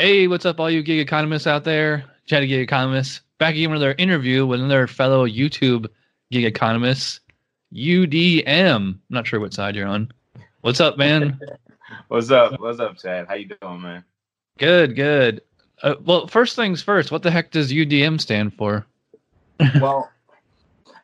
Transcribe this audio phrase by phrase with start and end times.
[0.00, 2.06] Hey, what's up, all you gig economists out there?
[2.24, 5.88] Chatty gig economists back again with another interview with another fellow YouTube
[6.30, 7.20] gig economist,
[7.74, 8.76] UDM.
[8.76, 10.10] I'm not sure what side you're on.
[10.62, 11.38] What's up, man?
[12.08, 12.58] What's up?
[12.58, 13.28] What's up, Chad?
[13.28, 14.02] How you doing, man?
[14.56, 15.42] Good, good.
[15.82, 17.12] Uh, well, first things first.
[17.12, 18.86] What the heck does UDM stand for?
[19.82, 20.10] well,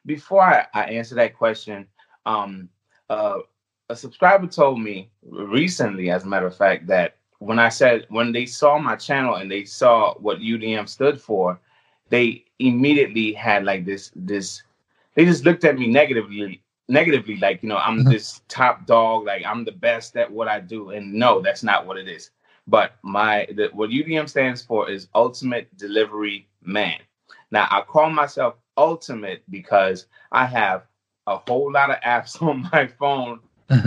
[0.07, 1.87] before I, I answer that question,
[2.25, 2.71] um,
[3.11, 3.41] uh,
[3.91, 8.33] a subscriber told me recently, as a matter of fact, that when I said when
[8.33, 11.61] they saw my channel and they saw what UDM stood for,
[12.11, 14.63] they immediately had like this this
[15.15, 18.09] they just looked at me negatively negatively like you know i'm Mhm.
[18.09, 21.87] this top dog like i'm the best at what i do and no that's not
[21.87, 22.31] what it is
[22.67, 26.99] but my the, what udm stands for is ultimate delivery man
[27.51, 30.85] now i call myself ultimate because i have
[31.27, 33.41] a whole lot of apps on my phone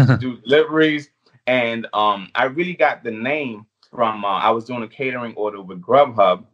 [0.06, 1.10] to do deliveries
[1.50, 5.62] and um i really got the name from uh, i was doing a catering order
[5.62, 6.46] with grubhub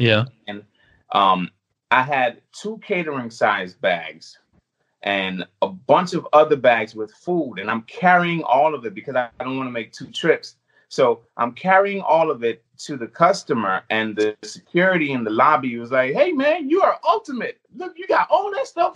[0.00, 0.24] yeah.
[0.48, 0.64] And
[1.12, 1.50] um,
[1.90, 4.38] I had two catering size bags
[5.02, 9.14] and a bunch of other bags with food, and I'm carrying all of it because
[9.14, 10.56] I, I don't want to make two trips.
[10.88, 15.76] So I'm carrying all of it to the customer, and the security in the lobby
[15.76, 17.60] was like, "Hey, man, you are ultimate.
[17.76, 18.94] Look, you got all that stuff,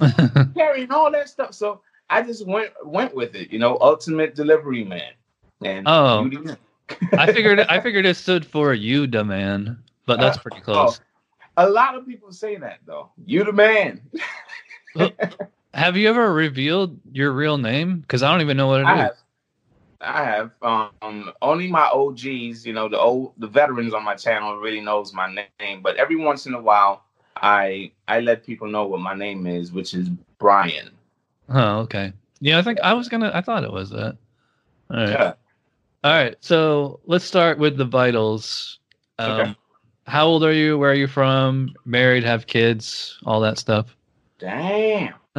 [0.54, 4.84] carrying all that stuff." So I just went went with it, you know, ultimate delivery
[4.84, 5.12] man.
[5.62, 6.30] And Oh.
[7.12, 11.00] I figured I figured it stood for you, the man, but that's pretty close.
[11.56, 13.10] a lot of people say that though.
[13.24, 14.00] You the man.
[15.74, 17.98] Have you ever revealed your real name?
[17.98, 18.88] Because I don't even know what it is.
[18.88, 19.16] I have.
[20.00, 20.50] I have.
[21.02, 25.12] Um, only my OGs, you know, the old, the veterans on my channel really knows
[25.12, 25.82] my name.
[25.82, 27.02] But every once in a while,
[27.36, 30.08] I I let people know what my name is, which is
[30.38, 30.90] Brian.
[31.48, 32.12] Oh, okay.
[32.40, 33.30] Yeah, I think I was gonna.
[33.34, 34.16] I thought it was that.
[34.90, 35.08] All right.
[35.08, 35.32] Yeah.
[36.04, 36.36] All right.
[36.40, 38.78] So let's start with the vitals.
[39.18, 39.56] Um, Okay.
[40.06, 40.76] How old are you?
[40.76, 41.74] Where are you from?
[41.86, 42.24] Married?
[42.24, 43.18] Have kids?
[43.24, 43.96] All that stuff.
[44.38, 45.14] Damn.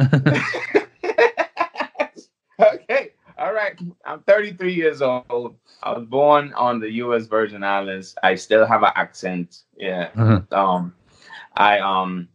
[2.60, 3.12] okay.
[3.38, 3.78] All right.
[4.04, 5.56] I'm 33 years old.
[5.84, 7.26] I was born on the U.S.
[7.26, 8.16] Virgin Islands.
[8.24, 9.62] I still have an accent.
[9.76, 10.10] Yeah.
[10.16, 10.40] Uh-huh.
[10.50, 10.94] um
[11.58, 12.28] i um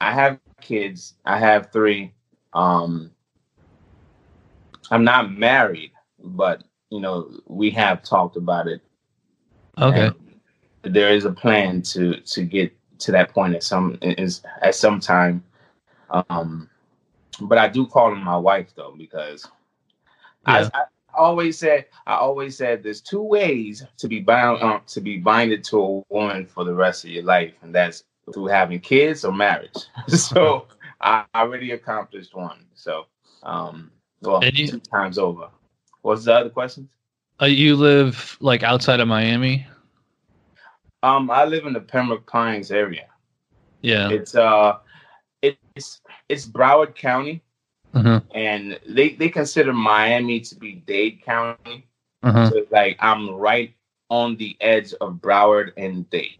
[0.00, 2.12] i have kids i have three
[2.52, 3.10] um
[4.90, 5.92] i'm not married
[6.22, 8.80] but you know we have talked about it
[9.78, 10.10] Okay.
[10.82, 15.00] There is a plan to to get to that point at some is at some
[15.00, 15.42] time
[16.10, 16.68] um
[17.42, 19.48] but i do call her my wife though because
[20.46, 20.68] Yeah.
[20.74, 25.00] I, I always said I always said there's two ways to be bound um, to
[25.00, 28.80] be binded to a woman for the rest of your life, and that's through having
[28.80, 29.74] kids or marriage.
[30.08, 30.66] so
[31.00, 32.64] I already accomplished one.
[32.74, 33.06] So
[33.42, 33.90] um
[34.22, 35.48] well you- two times over.
[36.02, 36.88] What's the other questions?
[37.40, 39.66] Uh, you live like outside of Miami?
[41.02, 43.06] Um I live in the Pembroke Pines area.
[43.82, 44.10] Yeah.
[44.10, 44.78] It's uh
[45.42, 47.42] it's it's Broward County
[47.94, 48.20] Uh-huh.
[48.34, 51.86] and they, they consider Miami to be Dade County.
[52.22, 52.50] Uh-huh.
[52.50, 53.74] So it's like I'm right
[54.10, 56.36] on the edge of Broward and Dade,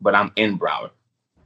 [0.00, 0.90] but I'm in Broward.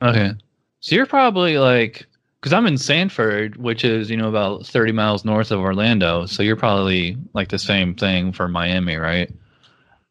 [0.03, 0.32] Okay.
[0.81, 2.06] So you're probably like,
[2.44, 6.27] because I'm in Sanford, which is you know about 30 miles north of Orlando.
[6.27, 9.32] So you're probably like the same thing for Miami, right?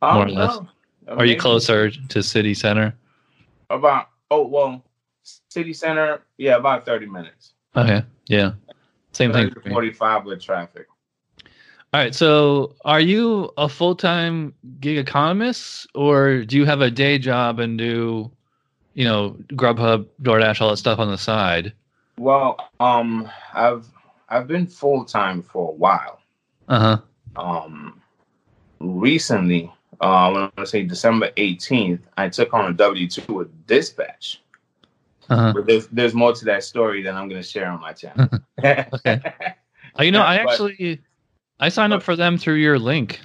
[0.01, 0.59] Oh, More or less.
[1.05, 1.13] no.
[1.13, 2.95] Are you closer to city center?
[3.69, 4.83] About oh well,
[5.49, 6.23] city center.
[6.37, 7.53] Yeah, about thirty minutes.
[7.75, 8.01] Okay.
[8.25, 8.53] Yeah.
[9.11, 9.49] Same thing.
[9.49, 9.71] to for me.
[9.71, 10.87] Forty-five with traffic.
[11.37, 12.15] All right.
[12.15, 17.59] So are you a full time gig economist or do you have a day job
[17.59, 18.31] and do,
[18.95, 21.73] you know, Grubhub, DoorDash, all that stuff on the side?
[22.17, 23.87] Well, um, I've
[24.29, 26.19] I've been full time for a while.
[26.67, 27.41] Uh huh.
[27.41, 28.01] Um,
[28.79, 33.33] recently, uh, when I want to say December eighteenth, I took on a W two
[33.33, 34.41] with Dispatch.
[35.29, 35.53] Uh huh.
[35.53, 38.29] But there's there's more to that story than I'm going to share on my channel.
[38.63, 39.33] Okay.
[39.99, 40.99] Uh, you know, I actually,
[41.59, 43.21] I signed up for them through your link.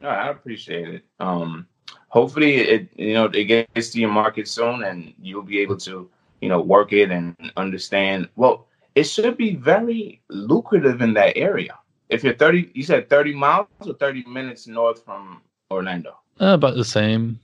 [0.00, 1.04] No, I appreciate it.
[1.20, 1.68] Um,
[2.08, 6.10] hopefully, it you know it gets to your market soon, and you'll be able to
[6.42, 8.28] you know work it and understand.
[8.36, 11.78] Well, it should be very lucrative in that area.
[12.10, 15.40] If you're thirty, you said thirty miles or thirty minutes north from
[15.70, 16.18] Orlando.
[16.40, 17.38] Uh, about the same.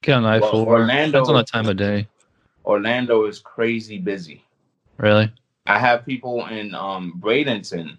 [0.00, 0.66] Get on I Well.
[0.66, 2.08] Orlando- Depends on the time of day.
[2.64, 4.42] Orlando is crazy busy.
[4.96, 5.30] Really?
[5.66, 7.98] I have people in um, Bradenton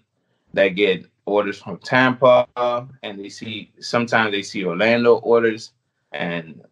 [0.52, 2.46] that get orders from Tampa,
[3.02, 5.72] and they see sometimes they see Orlando orders,
[6.12, 6.62] and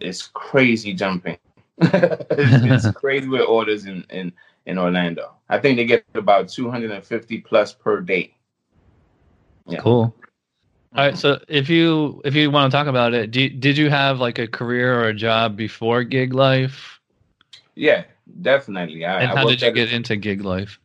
[0.00, 1.38] it's crazy jumping.
[1.78, 4.32] It's, it's crazy with orders in, in
[4.66, 5.32] in Orlando.
[5.48, 8.34] I think they get about 250 plus per day.
[9.66, 9.80] Yeah.
[9.80, 10.14] Cool.
[10.94, 11.16] All right.
[11.16, 14.38] So if you if you want to talk about it, do, did you have like
[14.38, 17.00] a career or a job before gig life?
[17.74, 18.04] Yeah,
[18.42, 19.04] definitely.
[19.04, 20.78] I, And how worked did you at- get into gig life?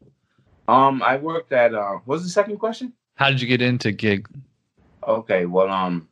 [0.68, 1.74] Um, I worked at.
[1.74, 2.94] Uh, what's the second question?
[3.16, 4.28] How did you get into gig?
[5.08, 6.08] Okay, well, um,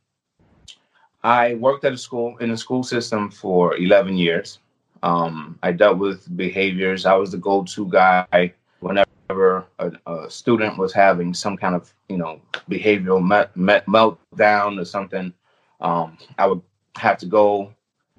[1.23, 4.59] I worked at a school in the school system for 11 years.
[5.05, 7.05] Um, I dealt with behaviors.
[7.05, 12.17] I was the go-to guy whenever a, a student was having some kind of, you
[12.17, 13.21] know, behavioral
[13.55, 15.33] meltdown or something.
[15.79, 16.61] Um, I would
[16.95, 17.73] have to go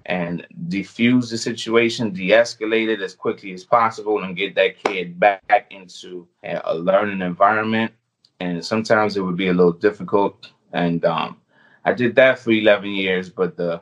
[0.06, 5.66] and defuse the situation, de-escalate it as quickly as possible, and get that kid back
[5.70, 7.92] into a, a learning environment.
[8.38, 11.38] And sometimes it would be a little difficult and um,
[11.84, 13.80] I did that for 11 years, but the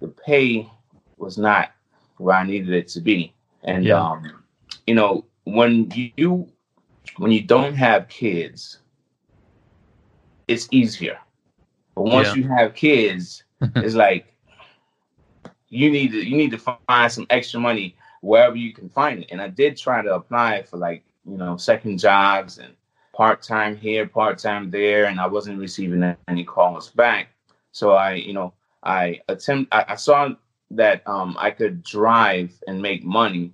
[0.00, 0.70] the pay
[1.16, 1.72] was not
[2.18, 3.32] where I needed it to be.
[3.64, 4.00] And Yeah.
[4.00, 4.44] um,
[4.86, 6.48] you know, when you
[7.16, 8.78] when you don't have kids,
[10.46, 11.18] it's easier.
[11.94, 12.34] But once Yeah.
[12.34, 13.44] you have kids,
[13.76, 14.34] it's like
[15.68, 17.78] you need to you need to find some extra money
[18.20, 19.28] wherever you can find it.
[19.30, 22.74] And I did try to apply for like you know second jobs and
[23.12, 27.28] part time here, part time there, and I wasn't receiving any calls back.
[27.72, 29.74] So I, you know, I attempt.
[29.74, 30.30] I, I saw
[30.70, 33.52] that um, I could drive and make money,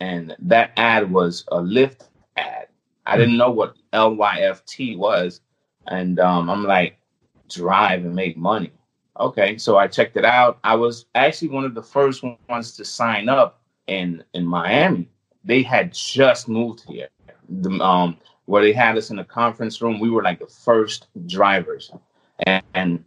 [0.00, 2.68] and that ad was a Lyft ad.
[3.06, 5.40] I didn't know what LYFT was,
[5.86, 6.98] and um, I'm like,
[7.48, 8.72] drive and make money.
[9.18, 10.58] Okay, so I checked it out.
[10.62, 15.08] I was actually one of the first ones to sign up in in Miami.
[15.44, 17.08] They had just moved here.
[17.48, 20.00] The, um, where they had us in a conference room.
[20.00, 21.90] We were like the first drivers,
[22.46, 23.04] and, and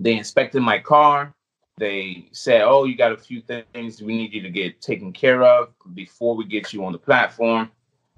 [0.00, 1.34] they inspected my car.
[1.78, 5.42] They said, "Oh, you got a few things we need you to get taken care
[5.42, 7.70] of before we get you on the platform."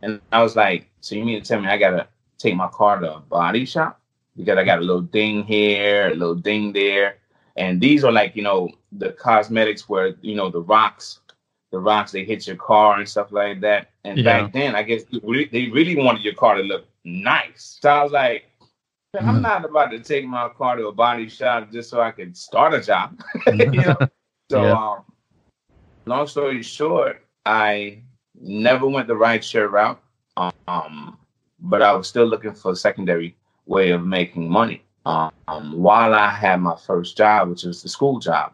[0.02, 2.08] And I was like, "So you mean to tell me I gotta
[2.38, 4.00] take my car to a body shop
[4.36, 7.18] because I got a little ding here, a little ding there?"
[7.56, 11.20] And these are like, you know, the cosmetics where you know the rocks
[11.70, 13.90] the rocks they hit your car and stuff like that.
[14.04, 14.24] And Yeah.
[14.24, 17.78] back then, I guess they really- they really wanted your car to look nice.
[17.80, 18.49] So I was like,
[19.14, 22.12] "Man, I'm not about to take my car to a body shop just so I
[22.12, 23.18] can start a job.
[23.50, 23.96] you know?
[24.50, 24.72] So, Yeah.
[24.72, 25.04] um,
[26.06, 28.02] long story short, I
[28.34, 30.00] never went the ride share route,
[30.66, 31.18] um,
[31.60, 33.36] but I was still looking for a secondary
[33.66, 34.82] way of making money.
[35.06, 35.30] Um,
[35.72, 38.52] while I had my first job, which was the school job,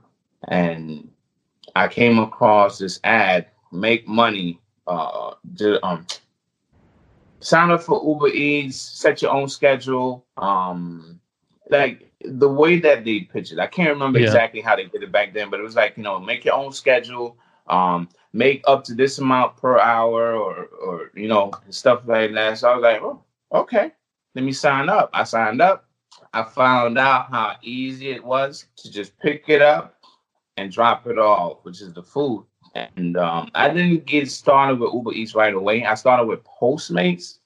[0.48, 1.08] and
[1.74, 4.60] I came across this ad: make money.
[4.86, 6.06] Uh, do, um,
[7.46, 10.26] sign up for Uber Eats, set your own schedule.
[10.36, 11.20] Um,
[11.70, 14.26] like the way that they pitch it, I can't remember Yeah.
[14.26, 16.54] exactly how they did it back then, but it was like you know, make your
[16.54, 17.38] own schedule.
[17.68, 22.58] Um, make up to this amount per hour, or or you know, stuff like that.
[22.58, 23.22] So I was like, oh,
[23.52, 23.92] okay,
[24.34, 25.10] let me sign up.
[25.12, 25.84] I signed up.
[26.32, 29.96] I found out how easy it was to just pick it up
[30.56, 32.44] and drop it off, which is the food.
[32.96, 35.84] And um, I didn't get started with Uber Eats right away.
[35.84, 37.38] I started with Postmates.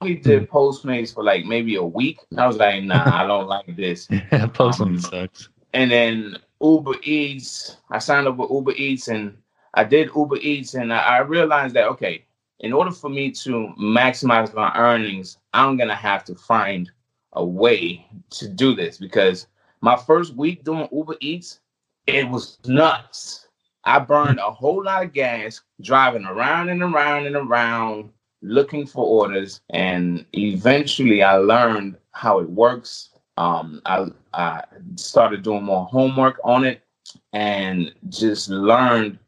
[0.00, 2.20] We did Postmates for like maybe a week.
[2.36, 4.06] I was like, nah, I don't like this.
[4.08, 5.48] Postmates Um, sucks.
[5.72, 9.36] And then Uber Eats, I signed up with Uber Eats and
[9.74, 12.24] I did Uber Eats and I, I realized that, okay,
[12.60, 16.90] in order for me to maximize my earnings, I'm going to have to find
[17.34, 19.46] a way to do this because
[19.80, 21.60] my first week doing Uber Eats,
[22.06, 23.46] it was nuts.
[23.84, 28.10] I burned a whole lot of gas driving around and around and around
[28.42, 29.60] looking for orders.
[29.70, 33.10] And eventually I learned how it works.
[33.36, 34.62] Um, I, I
[34.96, 36.82] started doing more homework on it
[37.32, 39.18] and just learned.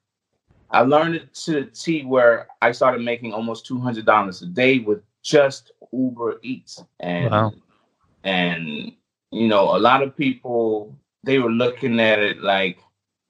[0.70, 4.46] I learned it to the T where I started making almost two hundred dollars a
[4.46, 7.52] day with just Uber Eats, and Wow.
[8.24, 8.92] and
[9.30, 10.94] you know a lot of people
[11.24, 12.78] they were looking at it like,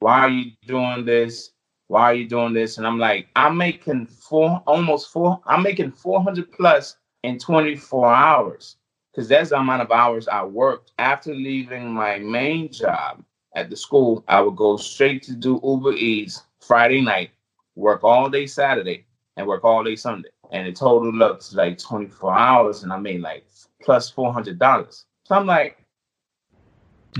[0.02, 1.52] why are you doing this?
[1.86, 2.78] Why are you doing this?
[2.78, 5.40] And I'm like, I'm making four, almost four.
[5.46, 8.76] I'm making four hundred plus in 24 hours
[9.12, 13.22] because that's the amount of hours I worked after leaving my main job
[13.54, 14.24] at the school.
[14.26, 17.30] I would go straight to do Uber Eats Friday night,
[17.76, 19.06] work all day Saturday,
[19.36, 20.30] and work all day Sunday.
[20.50, 23.44] And it totaled up to like 24 hours, and I made like
[23.82, 25.04] plus $400.
[25.24, 25.81] So I'm like,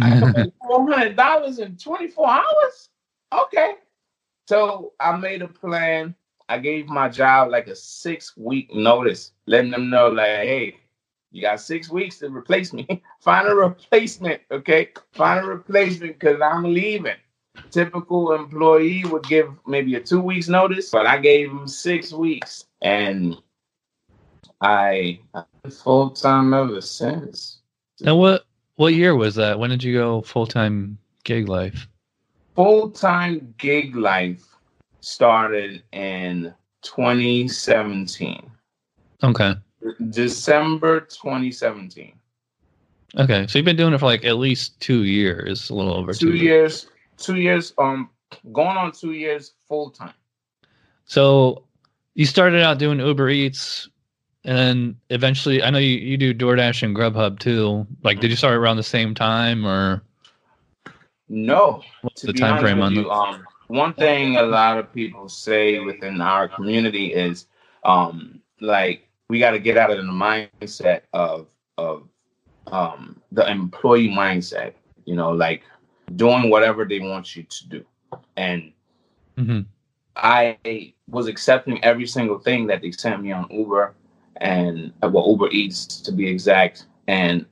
[0.01, 2.89] I can make $400 in 24 hours?
[3.33, 3.75] Okay.
[4.49, 6.15] So I made a plan.
[6.49, 10.77] I gave my job like a six week notice, letting them know, like, hey,
[11.31, 12.87] you got six weeks to replace me.
[13.21, 14.91] Find a replacement, okay?
[15.13, 17.17] Find a replacement because I'm leaving.
[17.71, 22.67] Typical employee would give maybe a two weeks notice, but I gave him six weeks,
[22.83, 23.37] and
[24.61, 25.21] I
[25.71, 27.61] full time ever since.
[28.05, 28.45] And what
[28.76, 29.59] What year was that?
[29.59, 31.87] When did you go full time gig life?
[32.55, 34.45] Full time gig life
[35.00, 38.50] started in 2017.
[39.23, 39.55] Okay.
[40.11, 42.12] December 2017.
[43.19, 43.47] Okay.
[43.47, 46.35] So you've been doing it for like at least two years, a little over Two
[46.35, 46.87] years.
[47.19, 47.75] Two years.
[47.79, 48.11] Um,
[48.52, 50.14] going on two years full time.
[51.05, 51.64] So
[52.14, 53.88] you started out doing Uber Eats,
[54.45, 57.87] and then eventually, I know you, you do DoorDash and Grubhub too.
[58.03, 60.03] Like, did you start around the same time, or
[61.29, 61.83] No.
[62.03, 66.21] what's the time frame on you, um, one thing a lot of people say within
[66.21, 67.47] our community is,
[67.85, 72.09] um, like we got to get out of the mindset of of
[72.67, 74.75] um, the employee mindset.
[75.05, 75.63] You know, like
[76.17, 77.85] doing whatever they want you to do,
[78.37, 78.73] and
[79.39, 79.67] Mhm.
[80.17, 83.95] I was accepting every single thing that they sent me on Uber
[84.37, 86.87] and well Uber Eats to be exact.
[87.09, 87.47] And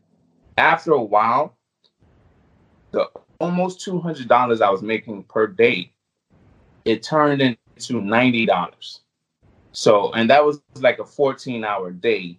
[0.59, 1.57] after a while,
[2.93, 3.09] the
[3.39, 5.93] almost two hundred dollars I was making per day,
[6.85, 9.01] it turned into ninety dollars.
[9.73, 12.39] So and that was like a fourteen hour day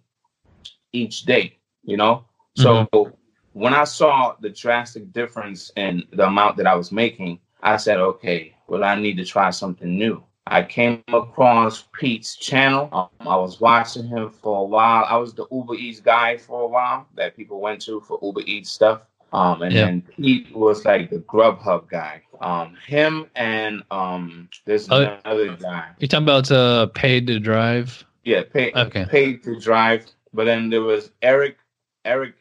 [0.94, 2.26] each day, you know.
[2.56, 3.12] So mm-hmm.
[3.54, 7.98] when I saw the drastic difference in the amount that I was making, I said,
[7.98, 10.24] okay, well, I need to try something new.
[10.48, 12.90] I came across Pete's channel.
[12.92, 15.06] Um, I was watching him for a while.
[15.08, 18.42] I was the Uber Eats guy for a while that people went to for Uber
[18.46, 19.02] Eats stuff.
[19.34, 22.22] Um, and then Pete was like the Grubhub guy.
[22.42, 25.20] Um, him and um, there's Oh.
[25.24, 25.90] another guy.
[26.00, 28.04] You're talking about uh, paid to drive.
[28.24, 28.76] Yeah, paid.
[28.76, 29.06] Okay.
[29.06, 30.06] paid to drive.
[30.34, 31.58] But then there was Eric.
[32.04, 32.34] Eric.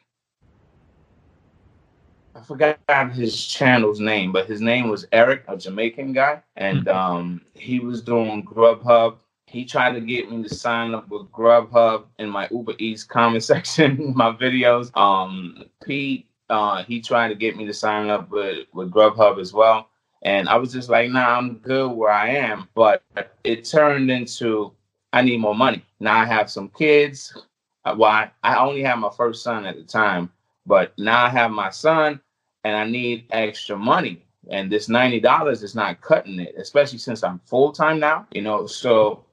[2.40, 6.94] I forgot his channel's name, but his name was Eric, a Jamaican guy, and Mhm.
[6.94, 9.18] um, he was doing Grubhub.
[9.46, 13.44] He tried to get me to sign up with Grubhub in my Uber Eats comment
[13.52, 14.96] section, my videos.
[14.96, 19.52] Um, Pete, uh, he tried to get me to sign up with with Grubhub as
[19.52, 19.88] well,
[20.22, 23.02] and I was just like, "Nah, I'm good where I am." But
[23.44, 24.72] it turned into
[25.12, 25.84] I need more money.
[26.00, 27.36] Now I have some kids.
[27.84, 30.30] Uh, Well, I, I only had my first son at the time,
[30.66, 32.20] but now I have my son
[32.64, 34.24] and I need extra money.
[34.50, 38.66] And this $90 is not cutting it, especially since I'm full time now, you know.
[38.66, 39.24] So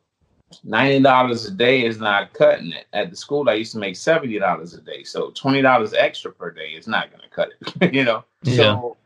[0.66, 2.86] $90 a day is not cutting it.
[2.94, 5.04] At the school, I used to make $70 a day.
[5.04, 7.50] So $20 extra per day is not going to cut
[7.82, 8.24] it, you know.
[8.44, 8.56] Yeah.
[8.56, 8.98] So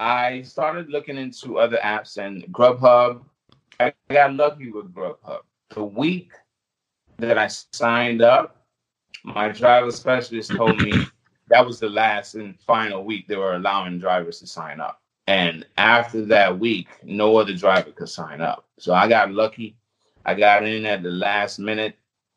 [0.00, 3.22] I started looking into other apps and Grubhub.
[3.80, 5.40] I got lucky with Grubhub.
[5.70, 6.32] The week
[7.18, 8.64] that I signed up,
[9.24, 11.06] my driver specialist told me
[11.48, 15.00] that was the last and final week they were allowing drivers to sign up.
[15.26, 18.66] And after that week, no other driver could sign up.
[18.78, 19.76] So I got lucky.
[20.26, 21.96] I got in at the last minute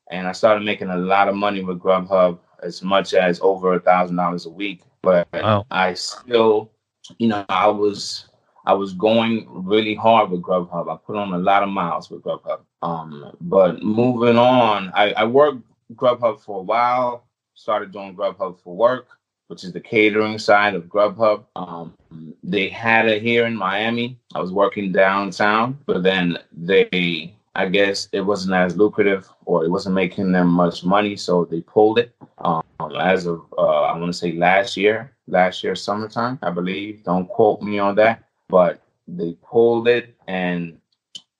[0.09, 3.79] and I started making a lot of money with Grubhub, as much as over a
[3.79, 4.81] thousand dollars a week.
[5.01, 5.65] But Wow.
[5.69, 6.71] I still,
[7.17, 8.29] you know, I was
[8.65, 10.91] I was going really hard with Grubhub.
[10.91, 12.59] I put on a lot of miles with Grubhub.
[12.81, 15.61] Um, but moving on, I, I worked
[15.93, 17.26] Grubhub for a while.
[17.57, 19.07] Started doing Grubhub for work,
[19.47, 21.43] which is the catering side of Grubhub.
[21.55, 21.95] Um,
[22.43, 24.19] they had it here in Miami.
[24.35, 29.71] I was working downtown, but then they, I guess, it wasn't as lucrative or it
[29.71, 32.13] wasn't making them much money, so they pulled it.
[32.37, 32.61] Um,
[32.99, 37.03] as of uh, I want to say last year, last year summertime, I believe.
[37.05, 40.79] Don't quote me on that, but they pulled it, and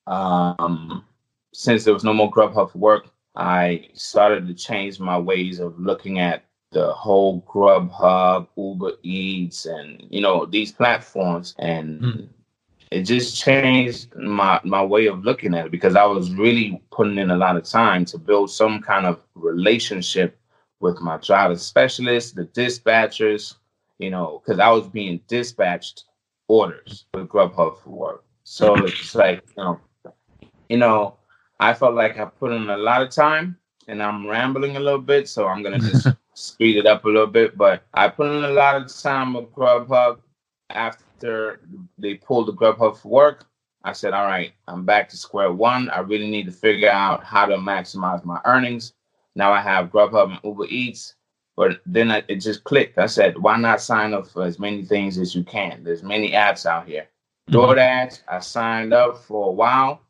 [0.08, 1.06] um,
[1.54, 3.08] since there was no more Grubhub for work,
[3.38, 10.04] I started to change my ways of looking at the whole Grubhub, Uber Eats, and
[10.10, 12.30] you know these platforms, and Mm.
[12.92, 17.20] it just changed my my way of looking at it because I was really putting
[17.20, 20.38] in a lot of time to build some kind of relationship
[20.80, 23.56] with my driver specialists, the dispatchers,
[24.00, 26.06] you know, because I was being dispatched
[26.48, 28.24] orders with Grubhub for work.
[28.44, 29.80] So it's like, you know,
[30.70, 31.17] you know,
[31.60, 35.02] I felt like I put in a lot of time and I'm rambling a little
[35.02, 37.58] bit, so I'm gonna just speed it up a little bit.
[37.58, 40.20] But I put in a lot of time with Grubhub
[40.70, 41.62] after
[41.98, 43.46] they pulled the Grubhub for work.
[43.84, 45.90] I said, all right, I'm back to square one.
[45.90, 48.94] I really need to figure out how to maximize my earnings.
[49.36, 51.16] Now I have Grubhub and Uber Eats.
[51.56, 53.00] But then I, it just clicked.
[53.00, 55.84] I said, why not sign up for as many things as you can?
[55.84, 57.08] There's many apps out here.
[57.50, 57.54] Mhm.
[57.54, 60.02] DoorDash, I signed up for a while,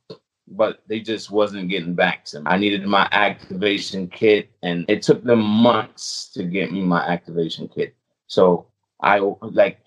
[0.47, 2.45] but they just wasn't getting back to me.
[2.47, 7.67] I needed my activation kit, and it took them months to get me my activation
[7.67, 7.95] kit.
[8.27, 8.67] So
[9.01, 9.79] I like,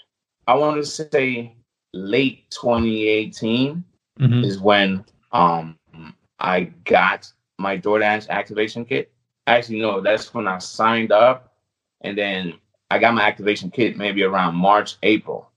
[0.46, 1.54] I want to say
[1.92, 3.84] late 2018
[4.18, 4.44] Mhm.
[4.44, 5.76] is when um
[6.38, 9.12] I got my DoorDash activation kit.
[9.46, 11.54] Actually, no, that's when I signed up,
[12.02, 12.54] and then
[12.90, 15.50] I got my activation kit maybe around March, April.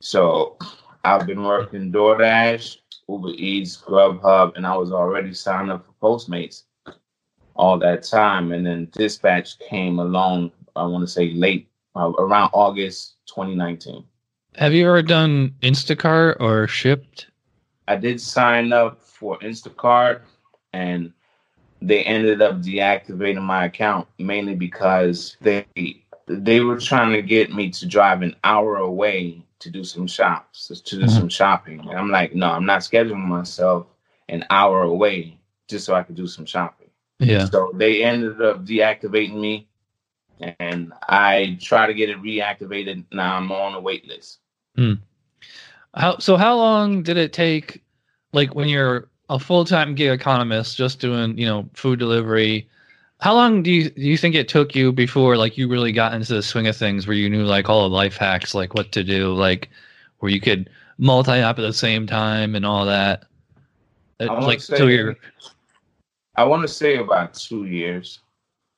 [0.00, 0.56] So
[1.04, 2.78] I've been working DoorDash,
[3.10, 6.64] Uber Eats, Grubhub, and I was already signed up for Postmates
[7.56, 8.52] all that time.
[8.52, 14.04] And then Dispatch came along, I want to say late, uh, around August 2019.
[14.56, 17.26] Have you ever done Instacart or Shipt?
[17.88, 20.22] I did sign up for Instacart
[20.72, 21.12] and
[21.82, 25.66] they ended up deactivating my account mainly because they
[26.26, 30.68] they were trying to get me to drive an hour away to do some shops,
[30.68, 31.08] to do mm-hmm.
[31.08, 31.80] some shopping.
[31.80, 33.86] And I'm like, no, I'm not scheduling myself
[34.28, 35.38] an hour away
[35.68, 36.88] just so I could do some shopping.
[37.18, 37.44] Yeah.
[37.44, 39.68] So they ended up deactivating me,
[40.58, 43.04] and I try to get it reactivated.
[43.12, 44.38] Now I'm on a wait list.
[44.74, 44.94] Hmm.
[45.94, 46.36] How so?
[46.36, 47.82] How long did it take?
[48.32, 52.68] Like when you're a full time gig economist, just doing you know food delivery.
[53.20, 56.14] How long do you do you think it took you before like you really got
[56.14, 58.92] into the swing of things where you knew like all the life hacks, like what
[58.92, 59.68] to do, like
[60.20, 63.24] where you could multi app at the same time and all that?
[64.18, 65.16] Like so you're
[66.36, 68.20] I want to say about two years,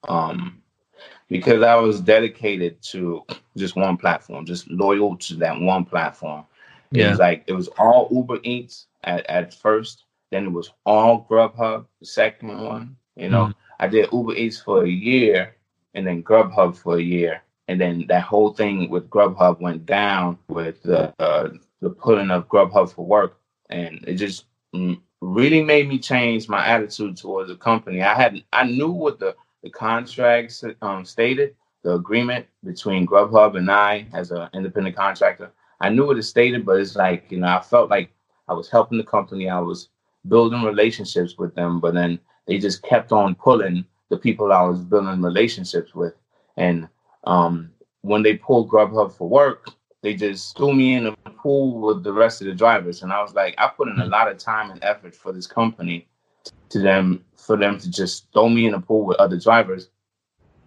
[0.08, 0.60] um,
[1.28, 3.22] because I was dedicated to
[3.56, 6.44] just one platform, just loyal to that one platform.
[6.90, 7.06] Yeah.
[7.06, 11.26] It was like it was all Uber Eats at, at first, then it was all
[11.30, 12.96] Grubhub, the second one.
[13.14, 13.54] You know, mm.
[13.80, 15.56] I did Uber Eats for a year
[15.94, 17.42] and then Grubhub for a year.
[17.68, 21.50] And then that whole thing with Grubhub went down with the uh,
[21.80, 23.38] the pulling of Grubhub for work,
[23.70, 24.44] and it just
[25.20, 28.02] really made me change my attitude towards the company.
[28.02, 33.70] I had I knew what the the contracts um, stated, the agreement between Grubhub and
[33.70, 35.52] I as an independent contractor.
[35.80, 38.12] I knew what it stated, but it's like you know I felt like
[38.48, 39.48] I was helping the company.
[39.48, 39.88] I was
[40.28, 42.18] building relationships with them, but then
[42.52, 46.12] they just kept on pulling the people I was building relationships with.
[46.58, 46.86] And
[47.24, 47.70] um,
[48.02, 49.70] when they pulled Grubhub for work,
[50.02, 53.02] they just threw me in a pool with the rest of the drivers.
[53.02, 55.46] And I was like, I put in a lot of time and effort for this
[55.46, 56.06] company
[56.68, 59.88] to them for them to just throw me in a pool with other drivers.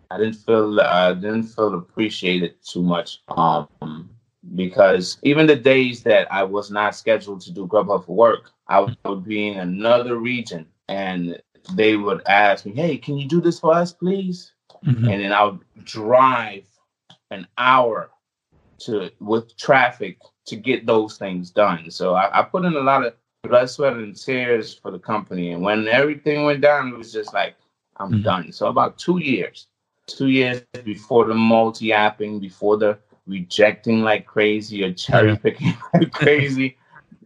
[0.10, 3.22] I didn't feel I didn't feel appreciated too much.
[3.28, 4.10] Um,
[4.56, 8.80] because even the days that I was not scheduled to do Grubhub for work, I
[9.06, 11.42] would be in another region and
[11.74, 14.52] they would ask me, Hey, can you do this for us, please?
[14.86, 15.10] Mm-hmm.
[15.10, 16.66] And then I would drive
[17.32, 18.12] an hour
[18.80, 21.90] to with traffic to get those things done.
[21.90, 25.52] So I, I put in a lot of blood, sweat, and tears for the company.
[25.52, 27.56] And when everything went down, it was just like,
[27.98, 28.22] I'm mm-hmm.
[28.22, 28.52] done.
[28.52, 29.68] So about two years,
[30.08, 36.78] two years before the multi-apping, before the rejecting like crazy or cherry picking like crazy.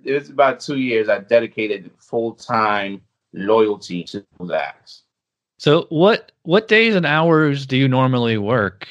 [0.04, 3.02] It was about two years I dedicated full time
[3.34, 4.92] loyalty to that.
[5.58, 8.88] So what what days and hours do you normally work?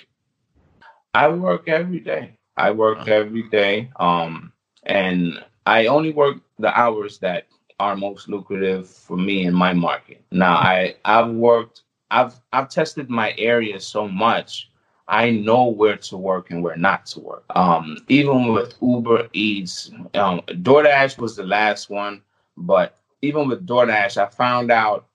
[1.14, 2.36] I work every day.
[2.56, 3.90] I work every day.
[3.96, 4.52] Um,
[4.84, 7.46] and I only work the hours that
[7.80, 10.22] are most lucrative for me in my market.
[10.30, 14.70] Now I I've worked I've I've tested my area so much.
[15.08, 17.44] I know where to work and where not to work.
[17.56, 22.20] Um, even with Uber Eats, um, DoorDash was the last one,
[22.58, 25.06] but even with DoorDash, I found out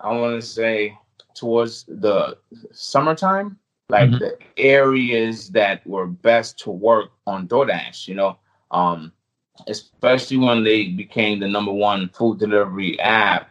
[0.00, 0.98] I want to say
[1.34, 2.38] towards the
[2.72, 4.18] summertime, like mm-hmm.
[4.18, 8.38] the areas that were best to work on DoorDash, you know,
[8.70, 9.12] um,
[9.66, 13.50] especially when they became the number one food delivery app.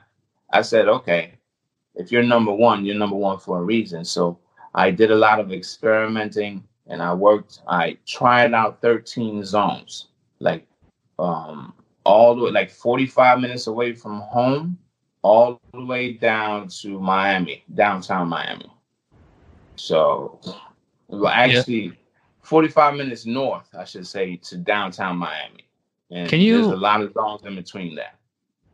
[0.52, 1.34] I said, okay,
[1.96, 4.06] if you're number one, you're number one for a reason.
[4.06, 4.40] So
[4.76, 10.08] I did a lot of experimenting and I worked, I tried out 13 zones,
[10.40, 10.68] like
[11.18, 14.78] um, all the way, like 45 minutes away from home,
[15.22, 18.72] all the way down to Miami, downtown Miami.
[19.76, 20.40] So,
[21.08, 21.92] well, actually, yeah.
[22.44, 25.66] 45 minutes north, I should say, to downtown Miami.
[26.12, 28.16] And can you, there's a lot of zones in between that.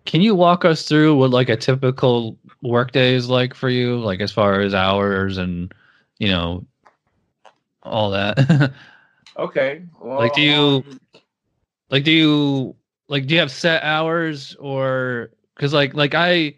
[0.06, 4.22] Can you walk us through what like a typical workday is like for you, like
[4.22, 5.74] as far as hours and
[6.18, 6.66] you know
[7.84, 8.74] all that?
[9.38, 9.84] okay.
[10.02, 11.00] Well, like, do you um,
[11.92, 12.76] like do you
[13.10, 16.56] like do you have set hours or because like like I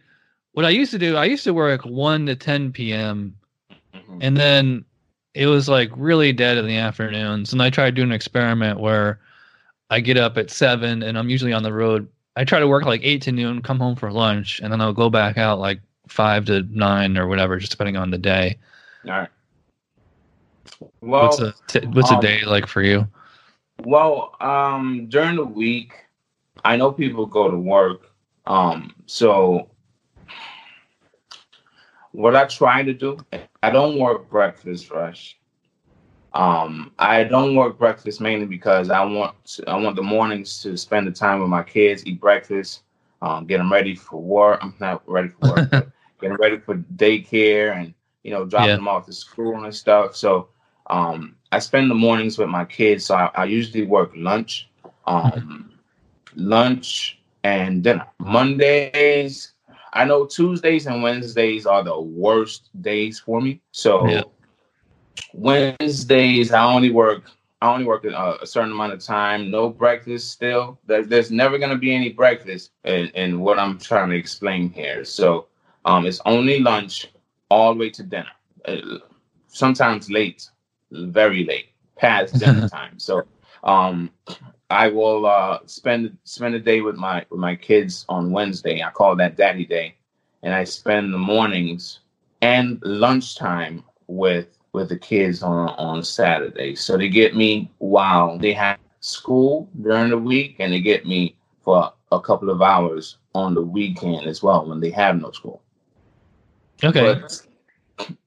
[0.54, 3.36] what I used to do, I used to work one to 10 p.m.
[3.94, 4.18] Mm-hmm.
[4.22, 4.86] And then
[5.34, 7.54] it was like really dead in the afternoons.
[7.54, 9.22] And I tried doing an experiment where
[9.90, 12.08] I get up at seven and I'm usually on the road.
[12.36, 14.94] I try to work like eight to noon, come home for lunch, and then I'll
[14.94, 18.58] go back out like five to nine or whatever, just depending on the day.
[19.06, 19.30] All right.
[21.02, 23.08] Well, what's a t- what's um, a day like for you?
[23.84, 25.94] Well, um, during the week,
[26.64, 28.12] I know people go to work.
[28.46, 29.70] Um, so
[32.12, 33.18] what I try to do,
[33.62, 35.38] I don't work breakfast rush.
[36.34, 40.78] Um, I don't work breakfast mainly because I want to, I want the mornings to
[40.78, 42.84] spend the time with my kids, eat breakfast,
[43.22, 44.60] um, get them ready for work.
[44.64, 45.66] I'm not ready for work,
[46.22, 48.78] getting ready for daycare and you know dropping Yeah.
[48.78, 50.16] them off to school and stuff.
[50.16, 50.50] So
[50.90, 53.06] um, I spend the mornings with my kids.
[53.06, 54.70] So I, I usually work lunch,
[55.06, 55.71] um,
[56.36, 58.06] lunch and dinner.
[58.20, 59.54] Mondays,
[59.94, 63.62] I know Tuesdays and Wednesdays are the worst days for me.
[63.72, 64.24] So Yeah.
[65.34, 67.24] Wednesdays, I only work.
[67.62, 69.52] I only work a, a certain amount of time.
[69.52, 70.32] No breakfast.
[70.32, 72.72] Still, there, there's never gonna be any breakfast.
[72.84, 75.06] In, in what I'm trying to explain here.
[75.06, 75.48] So,
[75.86, 77.12] um, it's only lunch
[77.50, 78.32] all the way to dinner.
[78.66, 79.00] Uh,
[79.48, 80.50] sometimes late,
[80.92, 81.68] very late,
[81.98, 82.98] past dinner time.
[82.98, 83.24] So,
[83.64, 84.10] um,
[84.72, 88.82] I will uh, spend spend a day with my with my kids on Wednesday.
[88.82, 89.96] I call that Daddy Day,
[90.44, 92.00] and I spend the mornings
[92.42, 96.76] and lunchtime with with the kids on on Saturday.
[96.76, 101.36] So they get me while they have school during the week, and they get me
[101.64, 105.62] for a couple of hours on the weekend as well when they have no school.
[106.84, 107.02] Okay.
[107.02, 107.46] But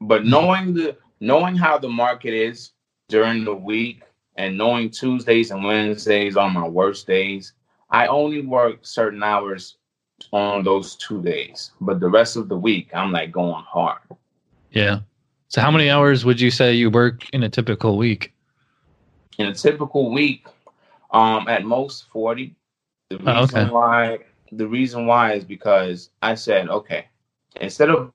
[0.00, 2.72] but knowing the knowing how the market is
[3.08, 4.02] during the week
[4.36, 7.52] and knowing Tuesdays and Wednesdays are my worst days,
[7.90, 9.76] I only work certain hours
[10.32, 11.72] on those two days.
[11.80, 14.00] But the rest of the week I'm like going hard.
[14.70, 15.00] yeah.
[15.48, 18.32] So how many hours would you say you work in a typical week?
[19.38, 20.46] In a typical week,
[21.12, 22.54] um at most 40.
[23.10, 23.64] The reason Oh, okay.
[23.70, 24.18] why
[24.52, 27.06] the reason why is because I said, okay,
[27.60, 28.12] instead of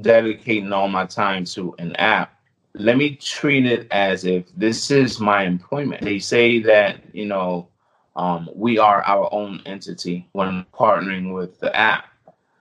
[0.00, 2.34] dedicating all my time to an app,
[2.74, 6.02] let me treat it as if this is my employment.
[6.02, 7.68] They say that, you know,
[8.16, 12.06] um, we are our own entity when partnering with the app.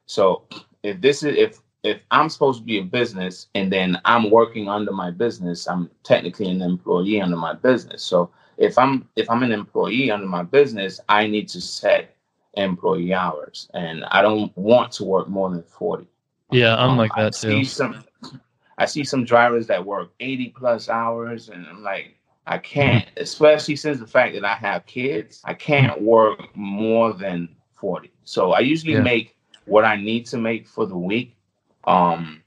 [0.06, 0.44] So
[0.84, 4.70] if this is if if I'm supposed to be a business and then I'm working
[4.70, 8.04] under my business, I'm technically an employee under my business.
[8.04, 12.16] So if I'm if I'm an employee under my business, I need to set
[12.56, 16.06] employee hours and I don't want to work more than 40.
[16.52, 17.64] Yeah, I'm Um, like I that see too.
[17.64, 18.04] some
[18.82, 22.18] I see some drivers that work 80 plus hours and I'm like
[22.48, 27.56] I can't, especially since the fact that I have kids, I can't work more than
[27.76, 28.12] 40.
[28.26, 29.02] So I usually Yeah.
[29.12, 31.38] make what I need to make for the week.
[31.86, 32.44] Um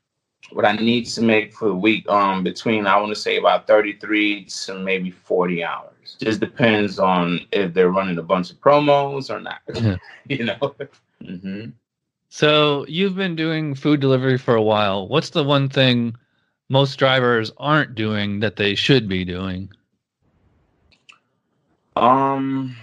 [0.53, 3.67] what I need to make for the week um between I want to say about
[3.67, 6.17] 33 to maybe 40 hours.
[6.21, 9.61] Just depends on if they're running a bunch of promos or not.
[9.75, 9.97] Yeah.
[10.29, 10.75] you know.
[11.25, 11.71] hmm
[12.29, 15.09] So you've been doing food delivery for a while.
[15.09, 16.17] What's the one thing
[16.69, 19.71] most drivers aren't doing that they should be doing?
[21.97, 22.77] Um,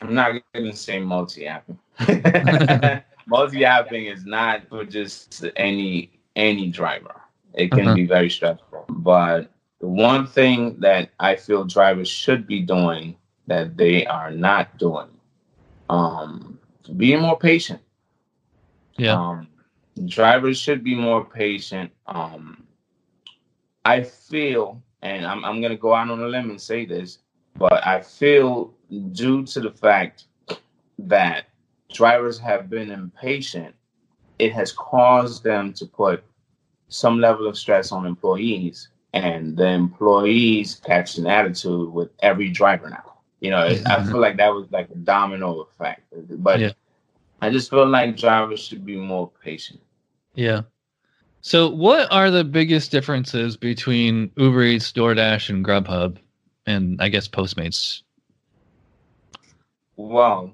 [0.00, 1.78] I'm not gonna say multi-apping.
[3.26, 7.20] multi-apping is not for just any any driver.
[7.54, 7.94] It can Uh-huh.
[7.94, 8.86] be very stressful.
[8.88, 9.50] But
[9.80, 15.08] the one thing that I feel drivers should be doing that they are not doing,
[15.88, 16.58] um,
[16.96, 17.80] being more patient.
[18.98, 19.18] Yeah.
[19.18, 19.48] Um,
[20.04, 21.90] drivers should be more patient.
[22.06, 22.66] Um,
[23.84, 27.18] I feel, and I'm, I'm going to go out on a limb and say this,
[27.56, 28.74] but I feel
[29.12, 30.24] due to the fact
[30.98, 31.46] that
[31.92, 33.74] drivers have been impatient,
[34.38, 36.22] it has caused them to put
[36.88, 42.90] some level of stress on employees, and the employees catch an attitude with every driver
[42.90, 43.14] now.
[43.40, 46.02] You know, I feel like that was like a domino effect.
[46.42, 46.72] But Yeah.
[47.40, 49.80] I just feel like drivers should be more patient.
[50.36, 50.62] Yeah.
[51.40, 56.18] So what are the biggest differences between Uber Eats, DoorDash, and Grubhub,
[56.66, 58.02] and I guess Postmates?
[59.96, 60.52] Well,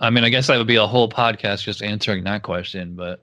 [0.00, 3.22] I mean, I guess that would be a whole podcast just answering that question, but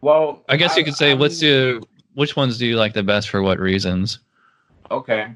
[0.00, 1.82] well, I guess you could say, I what's the
[2.14, 4.20] which ones do you like the best for what reasons?
[4.90, 5.34] Okay,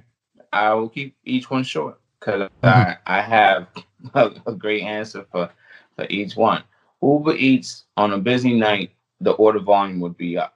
[0.53, 2.67] I will keep each one short because Mm-hmm.
[2.67, 3.69] I, I have
[4.15, 5.51] a, a great answer for,
[5.97, 6.63] for each one.
[7.05, 10.55] Uber Eats on a busy night, the order volume would be up.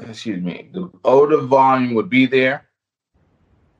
[0.00, 2.66] Excuse me, the order volume would be there,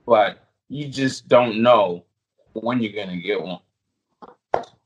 [0.07, 2.05] but you just don't know
[2.53, 3.61] when you're gonna get one.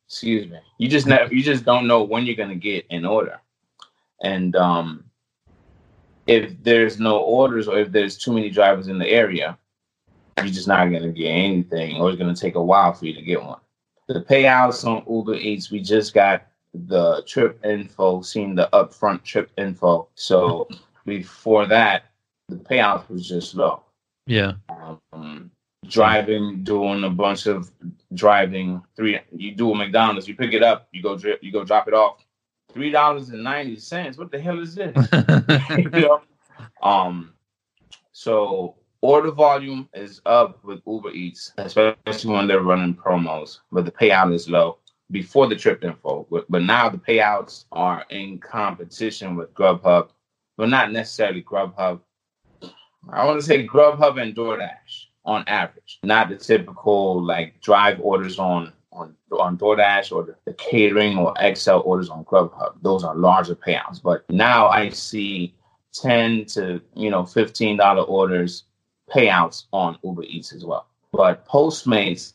[0.07, 3.40] Excuse me, you just never, you just don't know when you're gonna get an order,
[4.23, 5.05] and um,
[6.27, 9.59] if there's no orders or if there's too many drivers in the area,
[10.38, 13.23] you're just not gonna get anything, or it's gonna take a while for you to
[13.23, 13.61] get one.
[14.09, 16.47] The payouts on Uber Eats, we just got
[16.86, 20.08] the trip info, seeing the upfront trip info.
[20.14, 20.68] So
[21.04, 22.04] before that,
[22.48, 23.82] the payout was just low.
[24.26, 24.52] Yeah.
[25.12, 25.50] Um,
[25.86, 27.70] driving, doing a bunch of
[28.14, 28.82] driving.
[28.96, 31.88] Three, you do a McDonald's, you pick it up, you go drip, you go drop
[31.88, 32.24] it off.
[32.72, 34.18] Three dollars and ninety cents.
[34.18, 34.94] What the hell is this?
[35.70, 36.20] you know?
[36.82, 37.32] Um,
[38.12, 43.90] so order volume is up with Uber Eats, especially when they're running promos, but the
[43.90, 44.78] payout is low
[45.11, 46.27] before the trip info.
[46.31, 50.09] But, but now the payouts are in competition with Grubhub,
[50.57, 52.01] but not necessarily Grubhub.
[53.11, 58.38] I want to say Grubhub and DoorDash on average, not the typical like drive orders
[58.38, 62.75] on on on DoorDash or the, the catering or XL orders on Grubhub.
[62.83, 64.03] Those are larger payouts.
[64.03, 65.55] But now I see
[65.92, 68.64] ten to you know fifteen dollar orders
[69.11, 70.87] payouts on Uber Eats as well.
[71.12, 72.35] But Postmates,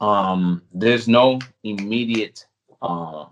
[0.00, 2.46] um, there's no immediate,
[2.82, 3.26] uh,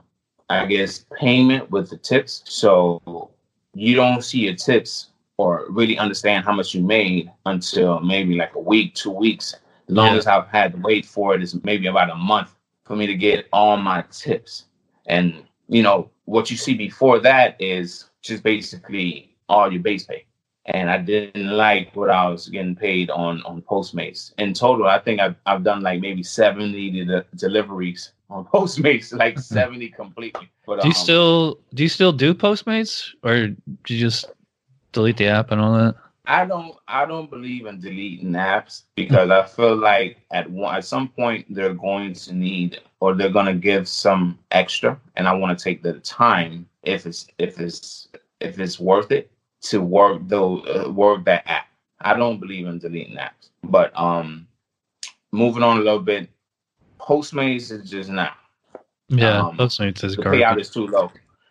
[0.48, 2.42] I guess, payment with the tips.
[2.46, 3.30] So
[3.74, 8.54] you don't see your tips or really understand how much you made until maybe like
[8.54, 9.54] a week, two weeks.
[9.86, 10.38] The longest yeah.
[10.38, 12.54] I've had to wait for it is maybe about a month
[12.84, 14.64] for me to get all my tips.
[15.06, 20.26] And you know what you see before that is just basically all your base pay
[20.68, 24.32] and I didn't like what I was getting paid on on Postmates.
[24.38, 29.34] In total, I think I've I've done like maybe seventy de- deliveries on Postmates, like
[29.34, 29.40] hmm.
[29.40, 30.50] seventy completely.
[30.66, 34.26] But do you um, still do you still do Postmates, or do you just
[34.92, 35.94] delete the app and all that?
[36.26, 40.84] I don't I don't believe in deleting apps because I feel like at one at
[40.84, 45.32] some point they're going to need or they're going to give some extra, and I
[45.32, 48.08] want to take the time if it's if it's
[48.40, 51.66] if it's worth it to work though uh, work that app.
[52.00, 53.50] I don't believe in deleting apps.
[53.64, 54.46] But um
[55.32, 56.28] moving on a little bit,
[56.98, 58.36] Postmates is just not.
[59.08, 60.40] Yeah, um, Postmates is the garbage.
[60.40, 61.10] payout is too low.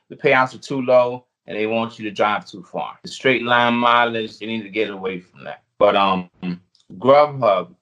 [0.10, 2.98] The payouts are too low and they want you to drive too far.
[3.04, 5.63] The straight line mileage, you need to get away from that.
[5.78, 6.30] But um
[6.98, 7.76] Grubhub,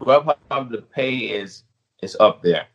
[0.00, 1.64] Grubhub the pay is
[2.02, 2.66] is up there.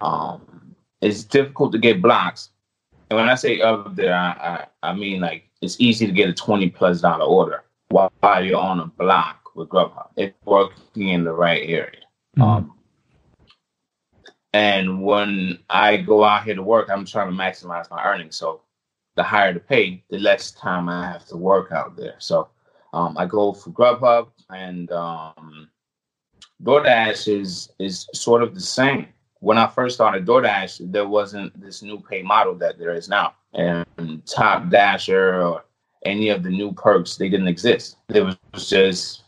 [0.00, 2.50] Um it's difficult to get blocks.
[3.10, 6.28] And when I say up there, I, I, I mean like it's easy to get
[6.28, 10.08] a 20 plus dollar order while you're on a block with Grubhub.
[10.16, 12.02] It's working in the right area.
[12.36, 12.42] Mm-hmm.
[12.42, 12.72] Um,
[14.52, 18.36] and when I go out here to work, I'm trying to maximize my earnings.
[18.36, 18.62] So
[19.14, 22.14] the higher the pay, the less time I have to work out there.
[22.18, 22.48] So
[22.92, 25.68] um, I go for Grubhub and um,
[26.62, 29.08] DoorDash is is sort of the same.
[29.46, 33.34] When I first started DoorDash, there wasn't this new pay model that there is now
[33.54, 33.86] and
[34.26, 35.64] Top Dasher or
[36.04, 37.96] any of the new perks, they didn't exist.
[38.08, 38.36] It was
[38.68, 39.22] just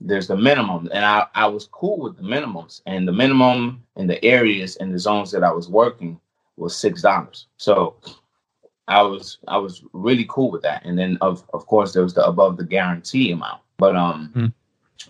[0.00, 2.82] there's the minimum, and I, I was cool with the minimums.
[2.86, 6.20] And the minimum in the areas and the zones that I was working
[6.56, 7.46] was six dollars.
[7.56, 7.96] So
[8.86, 10.84] I was I was really cool with that.
[10.84, 13.62] And then of of course there was the above the guarantee amount.
[13.78, 14.52] But um mm.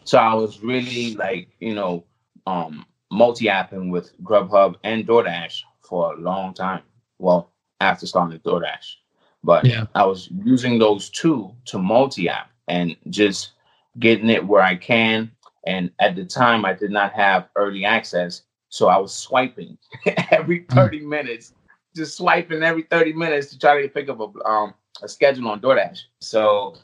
[0.05, 2.05] so I was really like, you know,
[2.47, 6.83] um multi-apping with Grubhub and DoorDash for a long time.
[7.19, 7.51] Well,
[7.81, 8.97] after starting DoorDash.
[9.43, 9.87] But yeah.
[9.95, 13.53] I was using those two to multi app and just
[13.99, 15.31] getting it where I can.
[15.67, 18.43] And at the time, I did not have early access.
[18.69, 19.79] So I was swiping
[20.31, 20.75] every hmm.
[20.75, 21.09] 30 mm.
[21.09, 21.55] minutes,
[21.95, 25.61] just swiping every 30 minutes to try to pick up a, um, a schedule on
[25.61, 26.01] DoorDash.
[26.21, 26.77] So,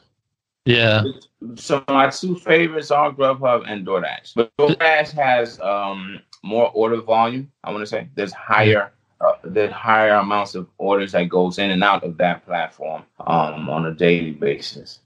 [0.65, 1.03] yeah.
[1.55, 4.33] So my two favorites are Grubhub and DoorDash.
[4.35, 8.07] But DoorDash has um, more order volume, I want to say.
[8.15, 12.43] There's higher uh, the higher amounts of orders that goes in and out of that
[12.45, 14.99] platform um, on a daily basis.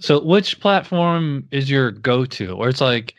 [0.00, 2.56] So, which platform is your go-to?
[2.56, 3.14] Or it's like,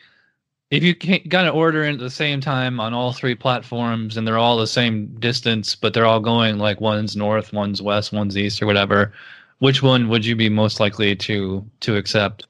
[0.70, 4.26] if you got an order in at the same time on all three platforms and
[4.26, 8.36] they're all the same distance, but they're all going like one's north, one's west, one's
[8.36, 9.12] east, or whatever,
[9.58, 12.46] which one would you be most likely to to accept?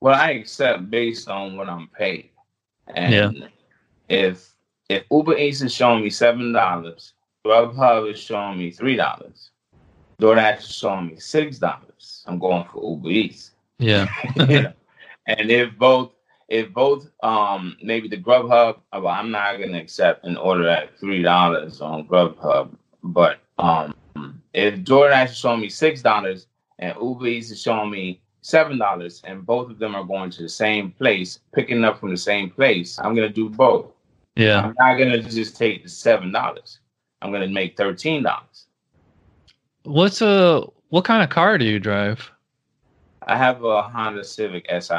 [0.00, 2.30] Well, I accept based on what I'm paid,
[2.94, 3.46] and yeah.
[4.08, 4.52] if
[4.88, 7.14] if Uber Eats is showing me seven dollars,
[7.44, 9.50] Grubhub is showing me three dollars,
[10.20, 13.50] DoorDash is showing me six dollars, I'm going for Uber Eats.
[13.78, 14.06] Yeah.
[14.36, 16.12] and if both
[16.48, 21.22] if both um maybe the Grubhub, well, I'm not gonna accept an order at three
[21.22, 22.70] dollars on Grubhub,
[23.02, 23.94] but um
[24.54, 26.46] if DoorDash is showing me six dollars
[26.78, 30.42] and Uber Eats is showing me seven dollars and both of them are going to
[30.42, 33.92] the same place, picking up from the same place, I'm gonna do both.
[34.36, 34.60] Yeah.
[34.62, 36.80] I'm not gonna just take the seven dollars.
[37.20, 38.66] I'm gonna make thirteen dollars.
[39.84, 42.30] What's a what kind of car do you drive?
[43.26, 44.94] I have a Honda Civic Si.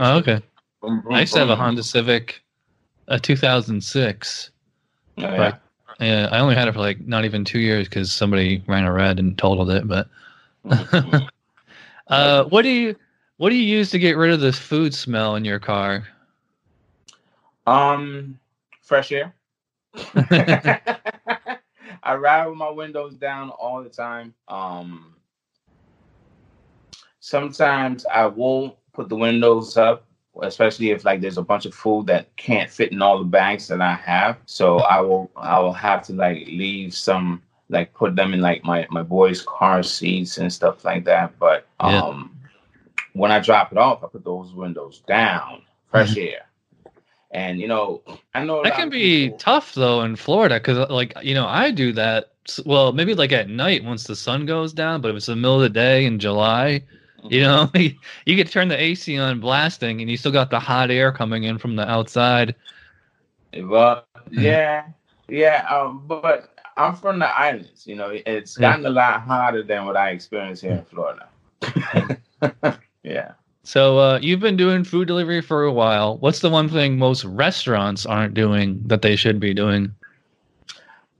[0.00, 0.40] Oh, okay.
[0.80, 2.42] Boom, boom, I used to have a Honda Civic,
[3.08, 4.50] a 2006.
[5.18, 5.56] Oh, yeah.
[5.98, 8.92] Yeah, I only had it for like not even two years because somebody ran a
[8.92, 9.86] red and totaled it.
[9.88, 10.08] But
[12.08, 12.94] uh, what do you
[13.36, 16.06] what do you use to get rid of this food smell in your car?
[17.66, 18.38] Um,
[18.80, 19.34] fresh air.
[22.02, 24.34] I ride with my windows down all the time.
[24.48, 25.16] Um,
[27.20, 30.07] sometimes I will put the windows up,
[30.42, 33.68] especially if like there's a bunch of food that can't fit in all the bags
[33.68, 34.38] that I have.
[34.46, 38.64] So I will I will have to like leave some like put them in like
[38.64, 41.38] my my boys' car seats and stuff like that.
[41.38, 42.00] But Yeah.
[42.02, 42.34] um
[43.14, 46.42] when I drop it off, I put those windows down, fresh air.
[47.30, 48.02] And you know,
[48.34, 51.70] I know That can be people- tough though in Florida because, like, you know, I
[51.70, 52.30] do that.
[52.64, 55.56] Well, maybe like at night once the sun goes down, but if it's the middle
[55.56, 56.82] of the day in July,
[57.24, 57.70] you know,
[58.26, 61.44] you could turn the AC on blasting and you still got the hot air coming
[61.44, 62.54] in from the outside.
[63.56, 64.88] Well, yeah,
[65.28, 67.86] yeah, um, but I'm from the islands.
[67.86, 68.58] You know, it's Yeah.
[68.58, 71.28] gotten a lot hotter than what I experienced here in Florida.
[73.02, 73.32] yeah.
[73.62, 76.18] So uh, you've been doing food delivery for a while.
[76.18, 79.94] What's the one thing most restaurants aren't doing that they should be doing?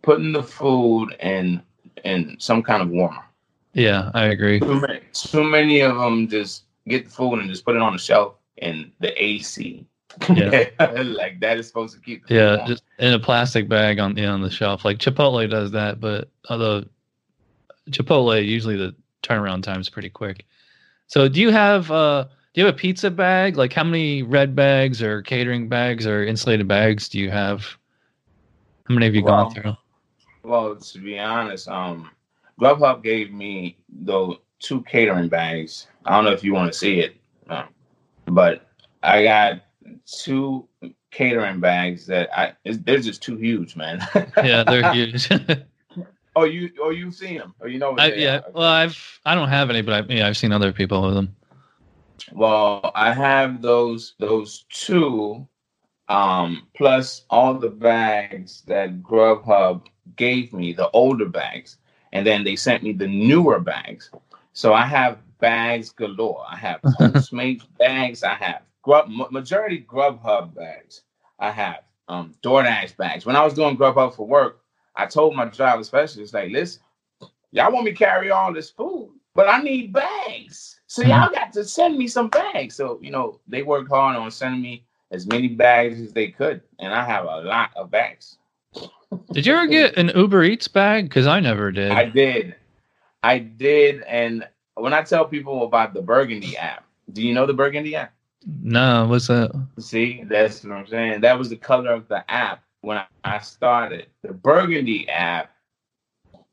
[0.02, 1.62] Putting the food in
[2.04, 3.27] in some kind of warmer.
[3.74, 4.60] Yeah, I agree.
[4.60, 7.92] Too many, too many of them just get the food and just put it on
[7.92, 9.86] the shelf in the AC.
[10.34, 10.68] Yeah.
[11.04, 12.28] like that is supposed to keep.
[12.28, 12.68] Yeah, warm.
[12.68, 14.84] just in a plastic bag on yeah, on the shelf.
[14.84, 16.84] Like Chipotle does that, but although
[17.90, 20.46] Chipotle usually the turnaround time is pretty quick.
[21.06, 23.56] So do you have uh do you have a pizza bag?
[23.56, 27.64] Like how many red bags or catering bags or insulated bags do you have?
[28.88, 29.76] How many have you Well, gone through?
[30.42, 32.10] Well, to be honest, um,
[32.60, 35.86] Grubhub gave me those two catering bags.
[36.04, 37.16] I don't know if you want to see it,
[37.48, 37.68] um,
[38.26, 38.68] but
[39.02, 39.62] I got
[40.06, 40.68] two
[41.10, 44.06] catering bags that I it's, they're just too huge, man.
[44.36, 45.28] Yeah, they're huge.
[46.36, 47.54] oh, you oh you've seen them?
[47.60, 48.52] Oh, you know I, yeah, are.
[48.52, 51.36] well, I've I don't have any, but I, yeah, I've seen other people with them.
[52.32, 55.46] Well, I have those those two,
[56.08, 61.76] um, plus all the bags that Grubhub gave me, the older bags,
[62.12, 64.10] and then they sent me the newer bags.
[64.52, 66.44] So I have bags galore.
[66.50, 68.22] I have Postmates bags.
[68.22, 71.02] I have Grub ma- majority Grubhub bags.
[71.38, 73.26] I have um DoorDash bags.
[73.26, 74.60] When I was doing Grubhub for work,
[74.96, 76.82] I told my driver specialist, like, listen,
[77.52, 80.80] y'all want me to carry all this food, but I need bags.
[80.86, 82.74] So y'all got to send me some bags.
[82.74, 86.62] So, you know, they worked hard on sending me as many bags as they could.
[86.78, 88.37] And I have a lot of bags.
[89.32, 91.04] Did you ever get an Uber Eats bag?
[91.04, 91.90] Because I never did.
[91.90, 92.54] I did.
[93.22, 94.02] I did.
[94.02, 98.12] And when I tell people about the Burgundy app, do you know the Burgundy app?
[98.62, 99.50] no, what's that?
[99.78, 101.20] See, that's what I'm saying.
[101.20, 104.06] That was the color of the app when I- I started.
[104.22, 105.50] The Burgundy app,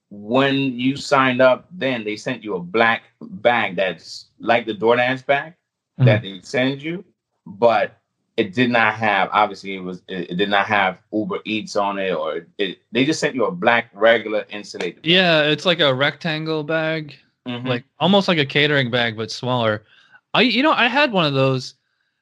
[0.10, 5.26] when you signed up, then they sent you a black bag that's like the DoorDash
[5.26, 5.54] bag
[5.98, 6.36] that mm-hmm.
[6.36, 7.06] they send you,
[7.46, 7.98] but
[8.38, 11.98] it did not have obviously it was it, it did not have Uber Eats on
[12.00, 15.02] it or it, they just sent you a black regular insulated.
[15.02, 15.06] bag.
[15.12, 17.16] Yeah, it's like a rectangle bag.
[17.48, 17.68] Mhm.
[17.68, 19.84] like almost like a catering bag but smaller.
[20.34, 21.76] I you know I had one of those.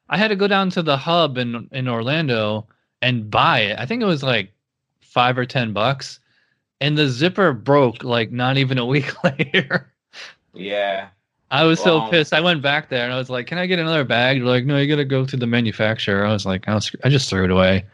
[0.09, 2.67] I had to go down to the hub in in Orlando
[3.01, 3.79] and buy it.
[3.79, 4.51] I think it was like
[5.01, 6.19] five or ten bucks,
[6.81, 9.91] and the zipper broke like not even a week later.
[10.53, 11.07] yeah.
[11.53, 12.33] I was so pissed.
[12.33, 14.65] I went back there and I was like, "Can I get another bag?" They're like,
[14.65, 17.29] "No, you got to go to the manufacturer." I was like, I, was, I just
[17.29, 17.85] threw it away.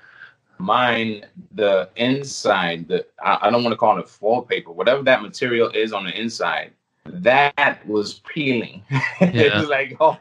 [0.60, 5.22] Mine, the inside, the I, I don't want to call it foil paper, whatever that
[5.22, 6.72] material is on the inside,
[7.06, 8.82] that was peeling.
[9.20, 10.18] it was like all,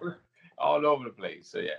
[0.59, 1.47] all over the place.
[1.47, 1.79] So yeah.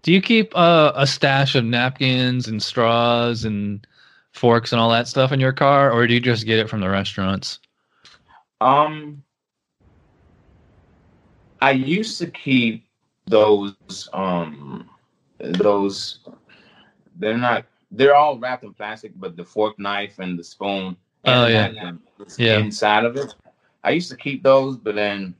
[0.00, 3.86] Do you keep uh, a stash of napkins and straws and
[4.32, 6.80] forks and all that stuff in your car, or do you just get it from
[6.80, 7.58] the restaurants?
[8.62, 9.22] Um,
[11.60, 12.86] I used to keep
[13.26, 14.08] those.
[14.12, 14.88] Um,
[15.38, 16.20] those.
[17.16, 17.64] They're not.
[17.90, 20.96] They're all wrapped in plastic, but the fork, knife, and the spoon.
[21.24, 21.92] And Oh, yeah.
[22.36, 22.58] Yeah.
[22.58, 23.34] Inside of it,
[23.84, 25.34] I used to keep those, but then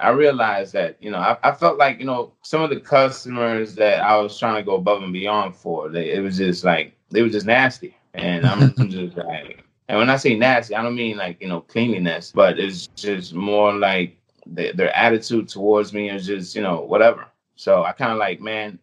[0.00, 3.74] I realized that you know I, I felt like you know some of the customers
[3.76, 6.96] that I was trying to go above and beyond for, they it was just like
[7.10, 9.60] they were just nasty, and I'm just like.
[9.86, 13.34] And when I say nasty, I don't mean like you know cleanliness, but it's just
[13.34, 14.16] more like
[14.46, 17.26] the, their attitude towards me is just you know whatever.
[17.56, 18.78] So I kind of like, man,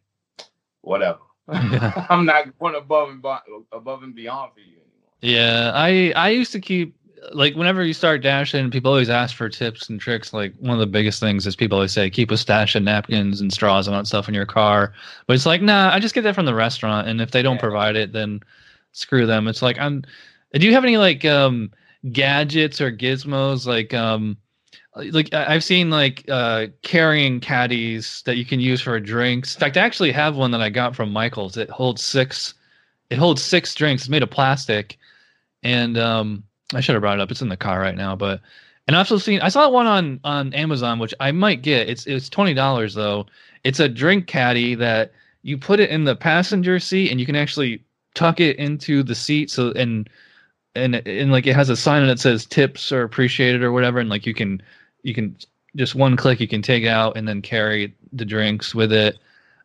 [0.82, 1.20] whatever.
[1.48, 5.12] I'm not going above and bo- above and beyond for you anymore.
[5.22, 6.96] Yeah, I I used to keep
[7.34, 10.34] like whenever you start dashing, people always ask for tips and tricks.
[10.34, 13.42] Like one of the biggest things is people always say keep a stash of napkins
[13.42, 14.94] and straws and all that stuff in your car.
[15.28, 17.56] But it's like, nah, I just get that from the restaurant, and if they don't
[17.56, 17.62] Yeah.
[17.62, 18.42] provide it, then
[18.94, 19.48] screw them.
[19.48, 20.04] It's like I'm.
[20.54, 21.72] Do you have any like um
[22.12, 24.38] gadgets or gizmos like um
[24.96, 29.56] like I've seen like uh carrying caddies that you can use for drinks.
[29.56, 31.58] In fact, I actually have one that I got from Michaels.
[31.58, 32.54] It holds six.
[33.10, 34.04] It holds six drinks.
[34.04, 34.98] It's made of plastic,
[35.64, 37.32] and um I should have brought it up.
[37.32, 38.42] It's in the car right now, but
[38.88, 41.90] And I've also seen I saw one on on Amazon, which I might get.
[41.90, 43.28] It's it's twenty dollars though.
[43.64, 45.12] It's a drink caddy that
[45.44, 47.84] you put it in the passenger seat and you can actually
[48.16, 50.10] tuck it into the seat so and
[50.76, 54.00] and and like it has a sign and it says tips are appreciated or whatever
[54.00, 54.62] and like you can
[55.04, 55.36] you can
[55.76, 59.18] just one click you can take out and then carry the drinks with it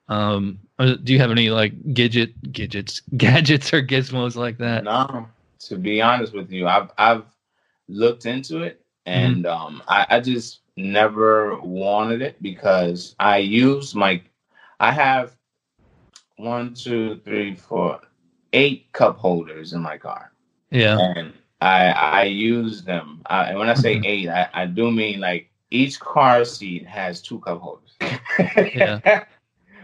[0.08, 5.28] um uh, do you have any like gadget gadgets gadgets or gizmos like that No,
[5.60, 7.24] to be honest with you, I've I've
[7.88, 9.46] looked into it and Mm-hmm.
[9.46, 14.22] um I, I just never wanted it because I use my
[14.80, 15.36] I have
[16.36, 18.00] one, two, three, four,
[18.52, 20.32] eight cup holders in my car.
[20.70, 23.22] yeah And I I use them.
[23.26, 24.06] Uh, and when I say Mhm.
[24.06, 27.94] eight, I, I do mean like each car seat has two cup holders.
[28.74, 29.24] Yeah.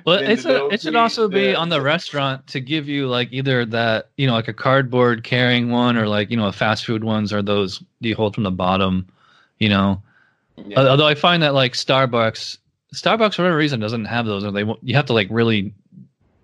[0.05, 3.65] Well, it's a, it should also be on the restaurant to give you like either
[3.67, 7.05] that you know like a cardboard carrying one or like you know a fast food
[7.05, 9.07] ones or those you hold from the bottom,
[9.61, 10.03] you know.
[10.57, 10.81] Yeah.
[10.89, 12.59] Although I find that like Starbucks,
[12.93, 15.73] Starbucks for whatever reason doesn't have those, or they won't- you have to like really,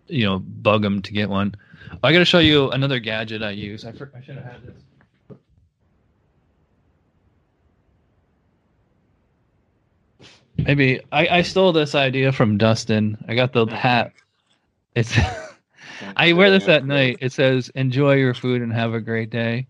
[0.07, 1.53] you know, bug them to get one.
[2.05, 3.85] I got to show you another gadget I use.
[3.85, 4.83] I, for, I should have had this.
[10.69, 13.17] Maybe I, I stole this idea from Dustin.
[13.27, 14.13] I got the hat.
[14.95, 15.19] It's
[16.17, 17.17] I wear this at night.
[17.23, 19.67] It says "Enjoy your food and have a great day."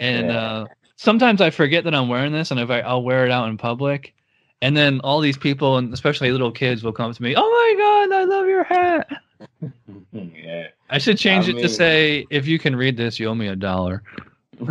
[0.00, 0.40] And Yeah.
[0.40, 3.48] uh, sometimes I forget that I'm wearing this, and if I, I'll wear it out
[3.48, 4.12] in public,
[4.62, 7.34] and then all these people, and especially little kids, will come to me.
[7.36, 9.08] Oh my god, I love your hat!
[10.12, 10.66] yeah.
[10.90, 13.46] I should change I it to say, "If you can read this, you owe me
[13.46, 14.02] a dollar."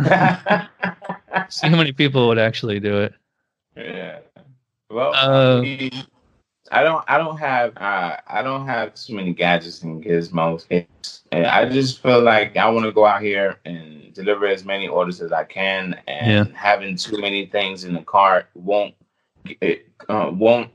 [1.48, 3.14] See how many people would actually do it.
[3.74, 4.18] yeah.
[4.90, 5.62] Well, Uh,
[6.72, 7.04] I, don't.
[7.08, 7.76] I don't have.
[7.76, 10.66] Uh, I don't have too many gadgets and gizmos.
[11.32, 14.88] And I just feel like I want to go out here and deliver as many
[14.88, 18.94] orders as I can, and having too many things in the cart won't.
[19.60, 20.70] It uh, won't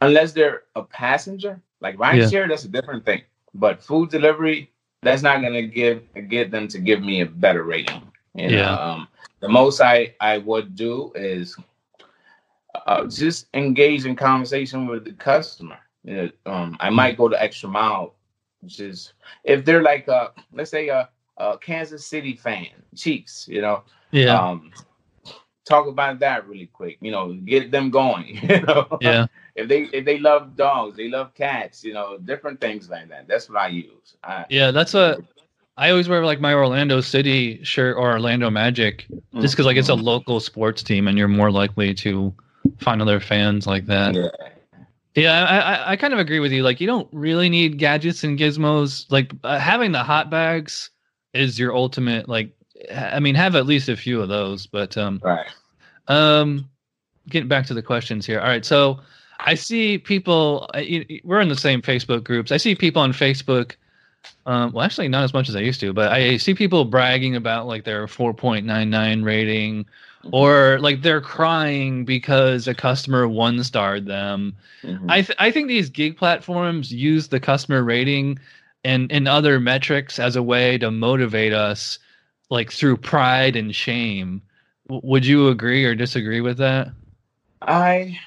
[0.00, 1.60] unless they're a passenger.
[1.80, 2.46] Like ride Yeah.
[2.46, 3.22] that's a different thing.
[3.54, 4.70] But food delivery,
[5.02, 8.02] that's not gonna give get them to give me a better rating.
[8.34, 8.56] You know?
[8.56, 8.74] Yeah.
[8.74, 9.08] Um,
[9.40, 11.56] the most I I would do is
[12.74, 15.78] uh, just engage in conversation with the customer.
[16.04, 18.14] You know, um, I might go the extra mile.
[18.66, 19.14] Just
[19.44, 21.08] if they're like, a, let's say a,
[21.38, 23.48] a Kansas City fan, Chiefs.
[23.48, 24.72] You know, Yeah, um,
[25.64, 26.98] talk about that really quick.
[27.00, 28.40] You know, get them going.
[28.50, 29.26] You know, yeah.
[29.54, 31.84] if they if they love dogs, they love cats.
[31.84, 33.28] You know, different things like that.
[33.28, 34.16] That's what I use.
[34.22, 35.18] I, Yeah, that's a.
[35.76, 39.06] I always wear like my Orlando City shirt or Orlando Magic,
[39.40, 42.34] just because like it's a local sports team, and you're more likely to
[42.78, 44.14] find other fans like that.
[44.14, 44.28] yeah.
[45.16, 46.62] Yeah, I, I I kind of agree with you.
[46.62, 49.06] Like, you don't really need gadgets and gizmos.
[49.10, 50.90] Like, uh, having the hot bags
[51.34, 52.28] is your ultimate.
[52.28, 52.52] Like,
[52.94, 54.66] I mean, have at least a few of those.
[54.68, 55.46] But um, right.
[56.06, 56.70] um,
[57.28, 58.38] getting back to the questions here.
[58.40, 59.00] All right, so
[59.40, 60.70] I see people.
[60.74, 62.52] I- y- We're in the same Facebook groups.
[62.52, 63.72] I see people on Facebook.
[64.46, 67.34] Um, well, actually, not as much as I used to, but I see people bragging
[67.34, 69.86] about like their 4.99 rating,
[70.32, 74.54] or like they're crying because a customer one starred them.
[74.82, 75.10] Mhm.
[75.10, 78.38] I th- I think these gig platforms use the customer rating
[78.84, 81.98] and and other metrics as a way to motivate us,
[82.50, 84.42] like through pride and shame.
[84.88, 86.88] W- would you agree or disagree with that?
[87.62, 88.18] I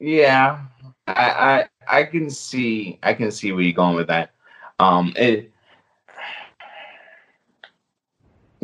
[0.00, 0.60] yeah,
[1.06, 4.30] I, I I can see I can see where you're going with that.
[4.78, 5.52] Um, it,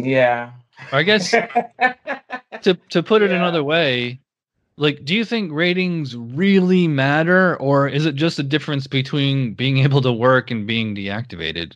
[0.04, 0.52] yeah.
[0.92, 1.30] I guess
[2.62, 3.36] to to put it Yeah.
[3.36, 4.20] another way,
[4.76, 9.78] like, do you think ratings really matter, or is it just a difference between being
[9.78, 11.74] able to work and being deactivated,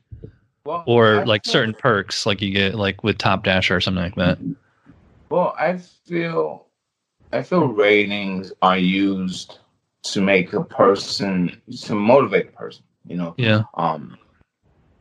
[0.65, 3.81] well, or I like feel- certain perks, like you get like with Top Dasher or
[3.81, 4.39] something like that?
[5.31, 6.67] Well, I feel
[7.33, 9.59] I feel ratings are used
[10.05, 12.85] to make a person to motivate a person.
[13.07, 14.17] You know, Yeah, um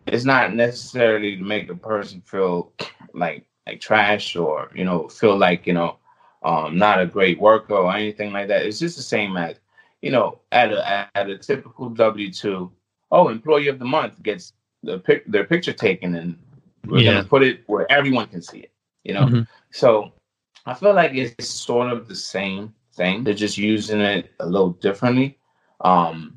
[0.08, 2.72] it's not necessarily to make the person feel
[3.14, 5.97] like like trash or you know feel like you know
[6.43, 9.60] um not a great worker or anything like that it's just the same as
[10.01, 12.72] you know at a at a typical w2
[13.12, 16.38] oh employee of the month gets the pic their picture taken and
[16.86, 17.12] we're Yeah.
[17.12, 18.72] gonna put it where everyone can see it
[19.04, 19.47] you know Mhm.
[19.72, 20.12] so
[20.66, 24.72] i feel like it's sort of the same thing they're just using it a little
[24.72, 25.38] differently
[25.82, 26.36] um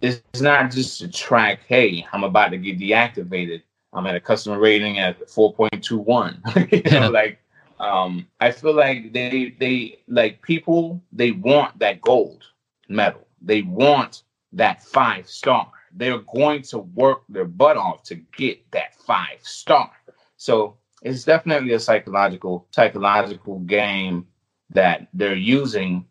[0.00, 3.62] it's not just to track, hey, I'm about to get deactivated.
[3.92, 6.72] I'm at a customer rating at 4.21.
[6.72, 7.00] you Yeah.
[7.00, 7.38] know, like
[7.80, 12.44] um I feel like they they like people they want that gold
[12.88, 13.26] medal.
[13.42, 14.22] They want
[14.52, 15.70] that five star.
[15.92, 19.90] They're going to work their butt off to get that five star.
[20.36, 24.26] So it's definitely a psychological psychological game
[24.70, 26.06] that they're using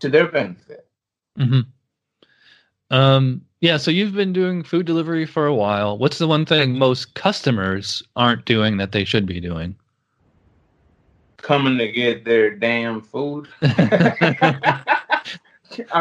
[0.00, 0.86] to their benefit.
[1.38, 1.60] Mm-hmm.
[2.90, 5.98] Um, yeah, so you've been doing food delivery for a while.
[5.98, 9.74] What's the one thing most customers aren't doing that they should be doing?
[11.38, 13.48] Coming to get their damn food.
[13.62, 14.82] I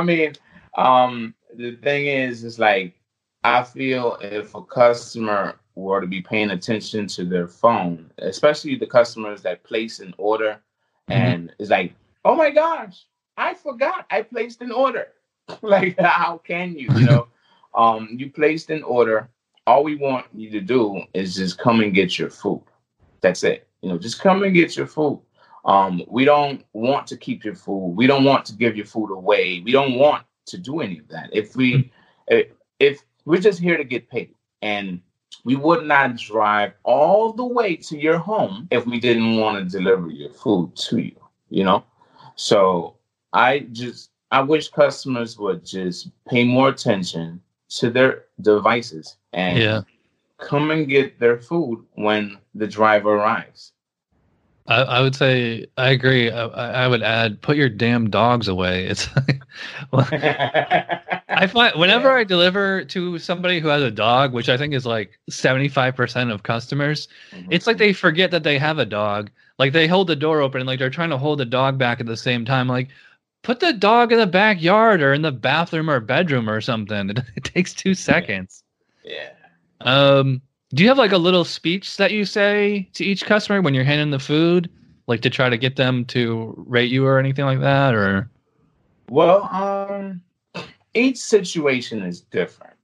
[0.04, 0.34] mean,
[0.78, 2.96] um, the thing is, is like
[3.44, 8.88] I feel if a customer were to be paying attention to their phone, especially the
[8.88, 10.62] customers that place an order
[11.10, 11.22] mm-hmm.
[11.22, 11.94] and it's like,
[12.26, 13.06] oh my gosh,
[13.38, 15.08] I forgot I placed an order.
[15.62, 16.88] like, how can you?
[16.96, 17.28] You know,
[17.76, 19.30] um, you placed an order.
[19.66, 22.64] All we want you to do is just come and get your food.
[23.22, 23.68] That's it.
[23.82, 25.22] You know, just come and get your food.
[25.66, 27.94] Um, we don't want to keep your food.
[27.96, 29.62] We don't want to give your food away.
[29.64, 31.30] We don't want to do any of that.
[31.32, 31.82] If we, hmm.
[32.28, 32.48] if,
[32.80, 35.02] if we're just here to get paid, and
[35.46, 39.78] we would not drive all the way to your home if we didn't want to
[39.78, 41.16] deliver your food to you.
[41.50, 41.84] You know,
[42.36, 42.96] so
[43.32, 47.40] I just I wish customers would just pay more attention
[47.78, 49.82] to their devices and yeah.
[50.40, 53.74] come and get their food when the driver arrives.
[54.66, 56.32] I, I would say I agree.
[56.32, 56.46] I,
[56.86, 58.88] I, would add, put your damn dogs away.
[58.88, 59.08] It's
[59.92, 62.16] well, I find whenever yeah.
[62.16, 65.96] I deliver to somebody who has a dog, which I think is like seventy five
[65.96, 67.52] percent of customers, mm-hmm.
[67.52, 69.30] it's like they forget that they have a dog.
[69.60, 72.00] Like they hold the door open and like they're trying to hold the dog back
[72.00, 72.68] at the same time.
[72.68, 72.90] Like,
[73.44, 77.12] put the dog in the backyard or in the bathroom or bedroom or something.
[77.12, 78.64] It, it takes two seconds.
[79.04, 79.30] Yeah.
[79.82, 80.42] Um
[80.74, 83.84] do you have like a little speech that you say to each customer when you're
[83.84, 84.70] handing the food,
[85.06, 88.28] like to try to get them to rate you or anything like that, or?
[89.10, 90.22] Well, um,
[90.96, 92.76] each situation is different,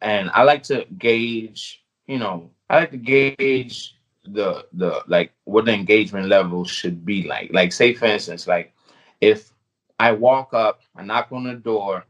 [0.00, 1.84] and I like to gauge.
[2.06, 7.24] You know, I like to gauge the the like what the engagement level should be
[7.24, 7.50] like.
[7.52, 8.72] Like, say for instance, like
[9.20, 9.52] if
[9.98, 12.04] I walk up, I knock on the door.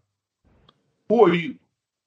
[1.08, 1.56] Who are you?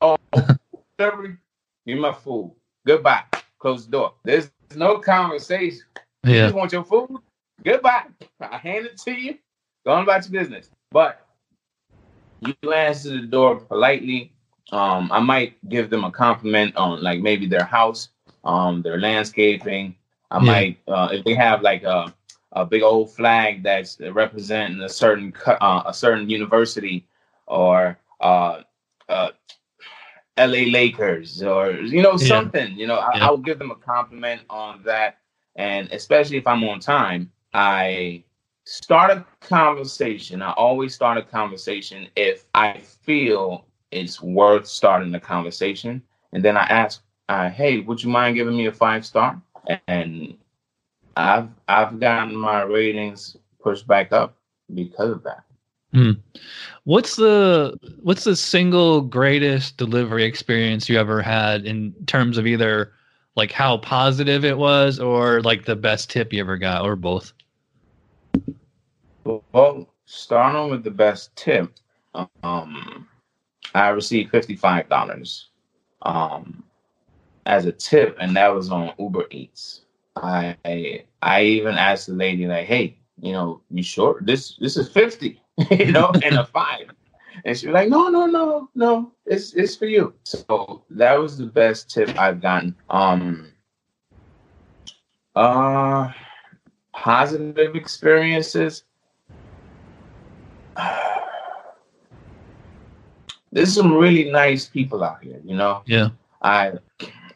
[0.01, 0.17] Oh,
[0.97, 1.37] Give
[1.85, 2.55] me my fool.
[2.85, 3.23] Goodbye.
[3.57, 4.13] Close the door.
[4.23, 5.83] There's no conversation.
[6.23, 6.33] Yeah.
[6.33, 7.17] You just want your food?
[7.63, 8.05] Goodbye.
[8.41, 9.37] I hand it to you.
[9.85, 10.69] Go on about your business.
[10.91, 11.25] But
[12.41, 14.31] you answer the door politely.
[14.71, 18.09] Um, I might give them a compliment on like maybe their house,
[18.43, 19.95] um, their landscaping.
[20.31, 20.45] I yeah.
[20.45, 22.13] might uh, if they have like a
[22.53, 27.07] a big old flag that's representing a certain uh, a certain university
[27.47, 28.61] or uh,
[29.07, 29.29] uh,
[30.37, 32.71] LA Lakers or you know something.
[32.71, 32.77] Yeah.
[32.77, 33.29] You know, I, yeah.
[33.29, 35.17] I give them a compliment on that,
[35.55, 38.23] and especially if I'm on time, I
[38.65, 40.41] start a conversation.
[40.41, 46.01] I always start a conversation if I feel it's worth starting the conversation,
[46.33, 49.41] and then I ask, uh, "Hey, would you mind giving me a five star?"
[49.87, 50.35] And
[51.19, 54.37] I've I've gotten my ratings pushed back up
[54.73, 55.43] because of that.
[55.93, 56.11] Hmm.
[56.83, 62.93] What's the what's the single greatest delivery experience you ever had in terms of either
[63.35, 67.33] like how positive it was or like the best tip you ever got or both?
[69.23, 71.71] Well, starting with the best tip,
[72.43, 73.07] um,
[73.75, 75.49] I received fifty five dollars
[76.03, 76.63] um,
[77.45, 79.81] as a tip, and that was on Uber Eats.
[80.15, 84.89] I I even asked the lady like, "Hey, you know, you sure this this is
[84.89, 85.41] fifty?
[85.71, 86.89] you know, and a five.
[87.45, 90.13] And she was like, no, no, no, no, it's it's for you.
[90.23, 92.75] So that was the best tip I've gotten.
[92.89, 93.51] Um
[95.35, 96.11] uh
[96.93, 98.83] positive experiences.
[103.51, 105.81] There's some really nice people out here, you know?
[105.85, 106.09] Yeah.
[106.41, 106.73] I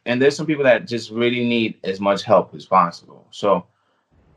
[0.06, 3.28] and there's some people that just really need as much help as possible.
[3.32, 3.66] So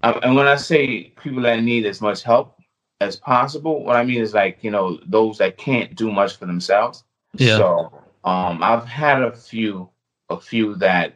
[0.03, 2.57] and when I say people that need as much help,
[3.01, 3.85] as possible.
[3.85, 7.05] What I mean is like, you know, those that can't do much for themselves.
[7.35, 7.59] Yeah.
[7.59, 9.89] So um I've had a few
[10.31, 11.15] a few that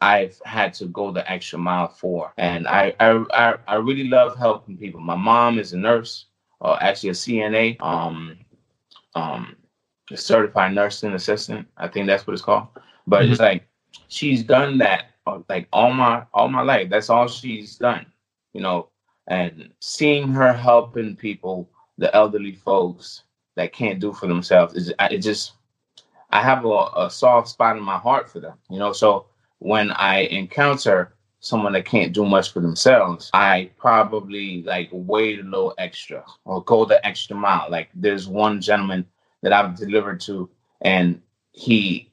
[0.00, 2.32] I've had to go the extra mile for.
[2.36, 5.00] And I I I, I really love helping people.
[5.00, 6.26] My mom is a nurse,
[6.60, 8.38] or actually a CNA, um
[9.14, 9.56] um
[10.10, 11.68] a certified nursing assistant.
[11.76, 12.68] I think that's what it's called.
[13.06, 13.32] But mm-hmm.
[13.32, 13.67] it's like
[14.08, 16.88] she's done that uh, like all my all my life.
[16.88, 18.06] That's all she's done.
[18.52, 18.88] You know,
[19.26, 21.68] and seeing her helping people,
[21.98, 23.22] the elderly folks
[23.56, 25.52] that can't do for themselves, is it just
[26.30, 28.92] I have a, a soft spot in my heart for them, you know.
[28.92, 29.26] So
[29.58, 35.42] when I encounter someone that can't do much for themselves, I probably like wait a
[35.42, 37.66] little extra or go the extra mile.
[37.70, 39.06] Like there's one gentleman
[39.42, 40.48] that I've delivered to,
[40.80, 41.20] and
[41.52, 42.07] he,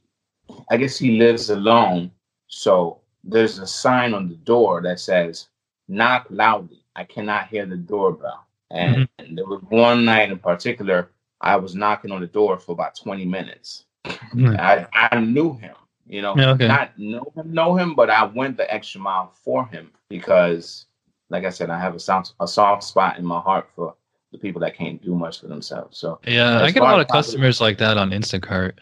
[0.69, 2.11] I guess he lives alone.
[2.47, 5.47] So there's a sign on the door that says
[5.87, 6.83] knock loudly.
[6.95, 8.45] I cannot hear the doorbell.
[8.71, 9.35] And mm-hmm.
[9.35, 11.09] there was one night in particular,
[11.41, 13.85] I was knocking on the door for about 20 minutes.
[14.05, 14.55] Mm-hmm.
[14.59, 15.75] I, I knew him,
[16.07, 16.67] you know, okay.
[16.67, 20.85] not know him, know him, but I went the extra mile for him because,
[21.29, 23.95] like I said, I have a soft, a soft spot in my heart for
[24.31, 25.97] the people that can't do much for themselves.
[25.97, 28.73] So yeah, I get a lot of customers like that on Instacart.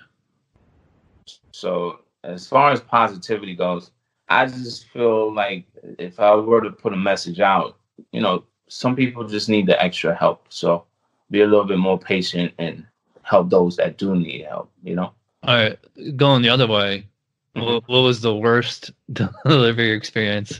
[1.53, 3.91] So as far as positivity goes,
[4.27, 5.65] I just feel like
[5.99, 7.77] if I were to put a message out,
[8.11, 10.47] you know, some people just need the extra help.
[10.49, 10.85] So
[11.29, 12.85] be a little bit more patient and
[13.21, 15.13] help those that do need help, you know?
[15.43, 15.77] All right.
[16.17, 17.07] Going the other way,
[17.55, 17.65] mm-hmm.
[17.65, 20.59] what, what was the worst delivery experience,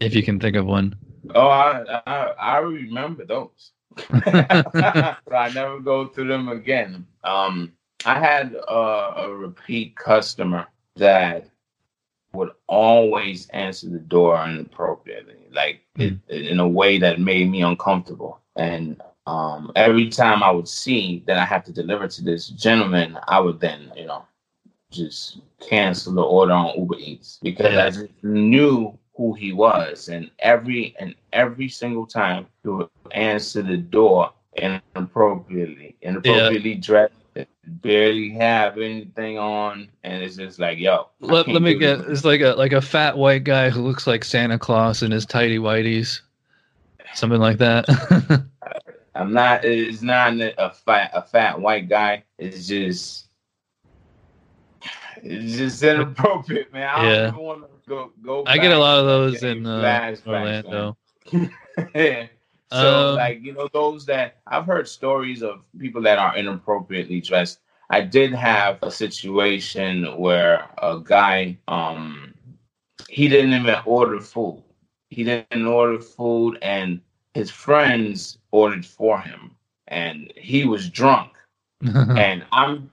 [0.00, 0.96] if you can think of one?
[1.34, 3.70] Oh, I, I, I remember those.
[4.10, 7.06] I never go through them again.
[7.22, 7.72] Um,
[8.04, 8.74] I had a,
[9.16, 11.48] a repeat customer that
[12.32, 16.18] would always answer the door inappropriately, like mm.
[16.28, 18.40] it, in a way that made me uncomfortable.
[18.56, 23.18] And um, every time I would see that I had to deliver to this gentleman,
[23.28, 24.24] I would then, you know,
[24.90, 27.84] just cancel the order on Uber Eats because yeah.
[27.84, 33.62] I just knew who he was, and every and every single time he would answer
[33.62, 36.80] the door inappropriately, inappropriately yeah.
[36.80, 37.14] dressed
[37.66, 41.08] barely have anything on, and it's just like, yo.
[41.20, 42.00] Let, let me get.
[42.00, 45.26] It's like a like a fat white guy who looks like Santa Claus in his
[45.26, 46.20] tidy whities,
[47.14, 47.86] something like that.
[49.14, 49.64] I'm not.
[49.64, 52.24] It's not a fat a fat white guy.
[52.38, 53.28] It's just.
[55.22, 56.88] It's just inappropriate, man.
[56.88, 57.30] I yeah.
[57.86, 60.96] Go, go I get a lot of those in uh, Orlando.
[61.94, 62.26] yeah.
[62.74, 67.20] So um, like you know those that I've heard stories of people that are inappropriately
[67.20, 67.60] dressed.
[67.90, 72.34] I did have a situation where a guy um
[73.08, 74.62] he didn't even order food.
[75.10, 77.00] He didn't order food and
[77.34, 79.54] his friends ordered for him
[79.86, 81.30] and he was drunk.
[81.82, 82.90] and I'm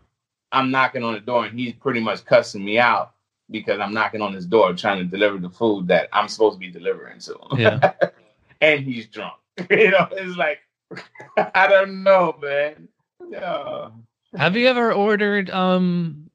[0.52, 3.14] I'm knocking on the door and he's pretty much cussing me out
[3.50, 6.60] because I'm knocking on his door trying to deliver the food that I'm supposed to
[6.60, 7.60] be delivering to him.
[7.60, 7.94] Yeah.
[8.62, 9.41] and he's drunk.
[9.70, 10.60] you know, it's like
[11.56, 12.88] I don't know, man.
[13.20, 13.94] No.
[14.36, 16.30] Have you ever ordered um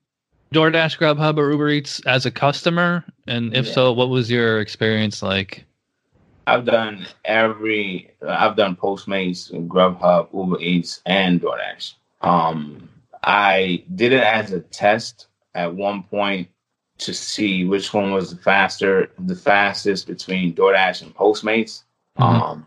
[0.54, 3.04] DoorDash, Grubhub, or Uber Eats as a customer?
[3.26, 3.72] And if yeah.
[3.72, 5.64] so, what was your experience like?
[6.46, 8.14] I've done every.
[8.26, 11.94] I've done Postmates, Grubhub, Uber Eats, and DoorDash.
[12.20, 12.88] Um,
[13.24, 16.48] I did it as a test at one point
[16.98, 21.82] to see which one was the faster, the fastest between DoorDash and Postmates.
[22.18, 22.22] Mm-hmm.
[22.22, 22.66] Um,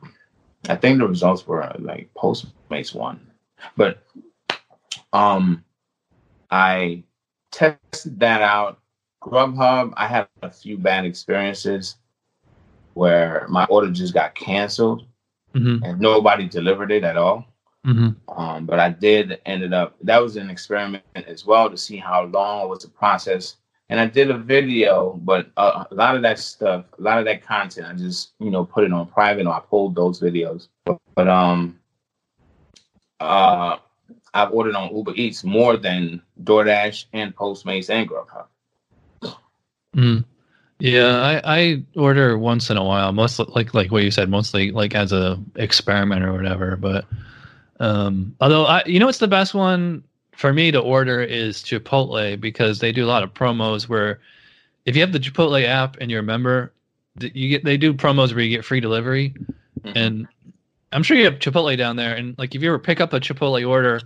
[0.68, 3.20] I think the results were like Postmates won,
[3.78, 4.03] but
[5.14, 5.64] um,
[6.51, 7.03] I
[7.51, 8.80] tested that out.
[9.22, 11.97] Grubhub, I had a few bad experiences
[12.93, 15.05] where my order just got canceled
[15.53, 15.84] mm-hmm.
[15.84, 17.45] and nobody delivered it at all.
[17.86, 18.39] Mm-hmm.
[18.39, 22.26] Um, but I did ended up that was an experiment as well to see how
[22.26, 23.55] long was the process
[23.89, 27.25] and I did a video, but a, a, lot of that stuff, a lot of
[27.25, 30.67] that content, I just you know put it on private or I pulled those videos.
[30.85, 31.79] But, but um,
[33.19, 33.77] uh,
[34.33, 38.45] I've ordered on Uber Eats more than DoorDash and Postmates and Grubhub.
[39.95, 40.23] Mm.
[40.79, 44.71] Yeah, I, I order once in a while, mostly like like what you said, mostly
[44.71, 46.77] like as a experiment or whatever.
[46.77, 47.05] But
[47.79, 50.03] um, although I, you know, what's the best one
[50.39, 54.21] for me to order is Chipotle because they do a lot of promos where
[54.85, 56.71] if you have the Chipotle app and you're a member,
[57.19, 59.33] you get they do promos where you get free delivery.
[59.81, 59.97] Mm-hmm.
[59.97, 60.27] And
[60.93, 62.15] I'm sure you have Chipotle down there.
[62.15, 63.99] And like if you ever pick up a Chipotle order,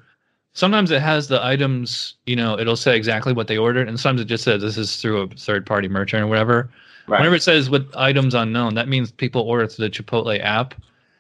[0.53, 4.21] sometimes it has the items, you know, it'll say exactly what they ordered, and sometimes
[4.21, 6.71] it just says this is through a third party merchant or whatever.
[7.07, 7.19] Right.
[7.19, 10.73] Whenever it says with items unknown, that means people order through the Chipotle app.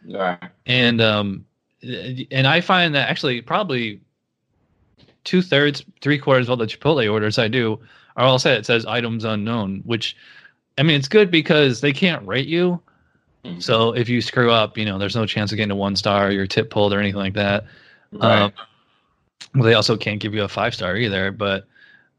[0.09, 0.39] Right.
[0.65, 1.45] And um
[1.83, 4.01] and I find that actually probably
[5.23, 7.79] two thirds, three quarters of all the Chipotle orders I do
[8.15, 8.57] are all set.
[8.57, 10.15] It says items unknown, which
[10.77, 12.81] I mean, it's good because they can't rate you.
[13.43, 13.59] Mm-hmm.
[13.59, 16.31] So if you screw up, you know, there's no chance of getting a one star,
[16.31, 17.65] your tip pulled or anything like that.
[18.11, 18.43] Right.
[18.43, 18.53] Um,
[19.53, 21.31] well, they also can't give you a five star either.
[21.31, 21.67] But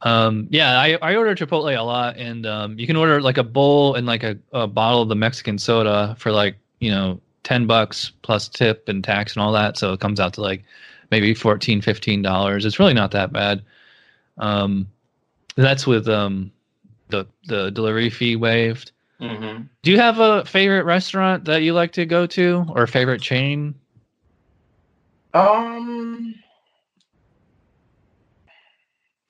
[0.02, 3.44] um, yeah, I, I order Chipotle a lot, and um, you can order like a
[3.44, 7.66] bowl and like a, a bottle of the Mexican soda for like you know ten
[7.66, 9.78] bucks plus tip and tax and all that.
[9.78, 10.64] So it comes out to like
[11.10, 13.62] maybe 14 15 dollars it's really not that bad
[14.38, 14.86] um
[15.56, 16.50] that's with um
[17.08, 19.62] the the delivery fee waived mm-hmm.
[19.82, 23.74] do you have a favorite restaurant that you like to go to or favorite chain
[25.34, 26.34] um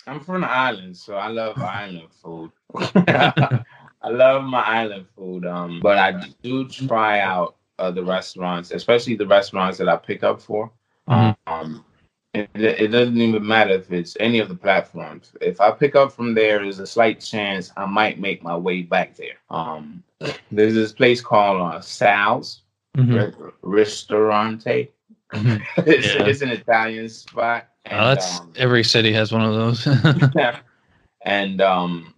[0.07, 2.51] i'm from the island so i love island food
[4.05, 5.47] I love my island food.
[5.47, 10.43] Um, but I do try out other restaurants, especially the restaurants that I pick up
[10.43, 10.70] for.
[11.09, 11.36] Mhm.
[11.46, 11.84] Um,
[12.32, 15.32] it, it doesn't even matter if it's any of the platforms.
[15.40, 18.82] If I pick up from there, there's a slight chance I might make my way
[18.82, 19.36] back there.
[19.50, 20.02] Um,
[20.50, 22.62] there's this place called uh, Sal's
[22.96, 23.36] Mhm.
[23.38, 24.90] Re- Ristorante.
[25.32, 25.62] Mhm.
[25.86, 26.26] it's, Yeah.
[26.26, 27.68] it's an Italian spot.
[27.90, 29.86] Oh, that's um, every city has one of those.
[31.24, 32.14] and um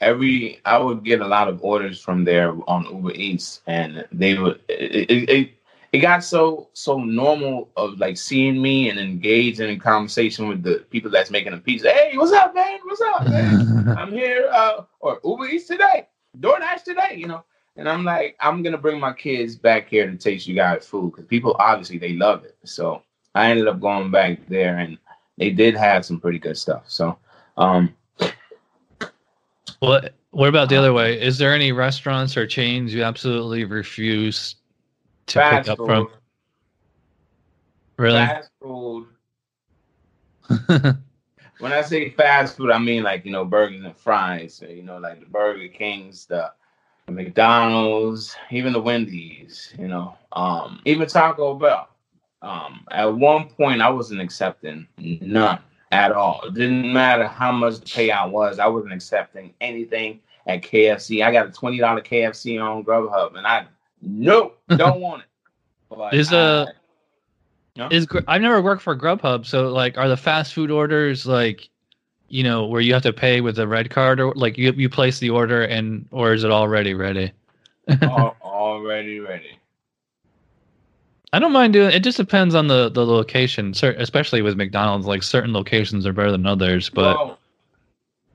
[0.00, 4.38] every I would get a lot of orders from there on Uber Eats, and they
[4.38, 5.50] would it it,
[5.92, 10.84] it, got so so normal of like seeing me and engaging in conversation with the
[10.90, 11.90] people that's making the pizza.
[11.90, 12.78] Hey, what's up, man?
[12.84, 13.88] What's up, man?
[13.98, 16.08] I'm here, uh, or Uber Eats today,
[16.40, 17.44] DoorDash today, you know.
[17.76, 21.12] And I'm like, I'm gonna bring my kids back here to taste you guys' food
[21.12, 22.56] because people obviously they love it.
[22.64, 23.02] So
[23.34, 24.98] I ended up going back there, and
[25.36, 26.84] they did have some pretty good stuff.
[26.88, 27.18] So,
[27.56, 27.94] um,
[29.78, 31.20] what What about the other way?
[31.20, 34.56] Is there any restaurants or chains you absolutely refuse
[35.28, 36.08] to fast pick up food, from?
[37.96, 38.26] Really?
[38.26, 39.06] fast food.
[41.58, 44.62] When I say fast food, I mean like you know burgers and fries.
[44.66, 46.52] You know, like the Burger Kings, the
[47.08, 49.74] McDonald's, even the Wendy's.
[49.78, 51.88] You know, um, even Taco Bell.
[52.42, 55.58] Um, at one point, I wasn't accepting none
[55.90, 56.42] at all.
[56.44, 58.60] It didn't matter how much the payout was.
[58.60, 61.24] I wasn't accepting anything at KFC.
[61.24, 63.66] I got a twenty dollar KFC on Grubhub, and I
[64.02, 65.28] nope, don't want it.
[65.88, 66.66] But Is, uh,
[67.76, 67.88] No?
[67.90, 71.68] Is I've never worked for Grubhub, so like, are the fast food orders like,
[72.28, 74.88] you know, where you have to pay with a red card, or like you you
[74.88, 77.32] place the order and or is it already ready?
[78.02, 79.58] already ready?
[81.32, 81.90] I don't mind doing.
[81.92, 85.06] It just depends on the the location, especially with McDonald's.
[85.06, 87.38] Like certain locations are better than others, but well,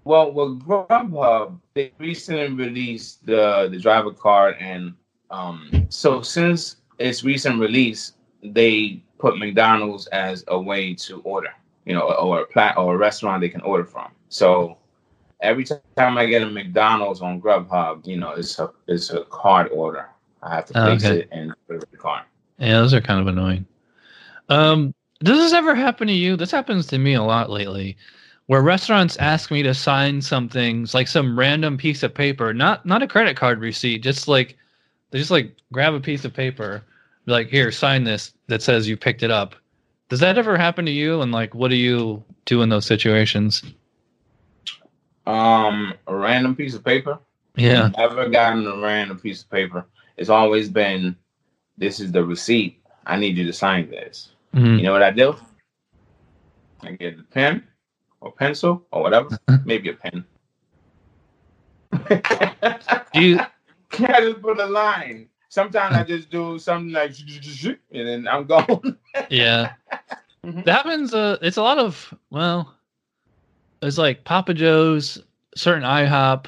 [0.05, 4.93] well, with Grubhub, they recently released the the driver card, and
[5.33, 8.13] um, so since its recent release,
[8.43, 11.49] they put McDonald's as a way to order,
[11.85, 14.11] you know, or a plat or a restaurant they can order from.
[14.29, 14.77] So
[15.41, 19.69] every time I get a McDonald's on Grubhub, you know, it's a it's a card
[19.71, 20.09] order.
[20.43, 21.21] I have to Oh, place okay.
[21.21, 22.23] it and put it in the card.
[22.59, 23.65] yeah, those are kind of annoying.
[24.49, 26.35] Um, does this ever happen to you?
[26.35, 27.97] This happens to me a lot lately,
[28.47, 32.85] where restaurants ask me to sign some things, like some random piece of paper, not
[32.85, 34.57] not a credit card receipt, just like
[35.13, 36.83] they just like grab a piece of paper,
[37.27, 39.53] like here, sign this that says you picked it up.
[40.09, 41.21] Does that ever happen to you?
[41.21, 43.61] And like, what do you do in those situations?
[45.27, 47.19] Um, a random piece of paper.
[47.55, 47.91] Yeah.
[47.95, 49.85] Never gotten a random piece of paper.
[50.17, 51.15] It's always been,
[51.77, 52.81] this is the receipt.
[53.05, 54.31] I need you to sign this.
[54.55, 54.77] Mhm.
[54.77, 55.35] You know what I do?
[56.81, 57.67] I get a pen
[58.19, 59.37] or pencil or whatever.
[59.63, 60.25] Maybe a pen.
[63.13, 63.39] Do you
[63.99, 65.29] I just put a line.
[65.49, 67.13] Sometimes I just do something like,
[67.91, 68.97] and then I'm gone.
[69.29, 69.73] yeah
[70.45, 70.65] Mhm.
[70.65, 72.75] that happens uh it's a lot of well
[73.81, 75.21] it's like papa joe's
[75.55, 76.47] certain ihop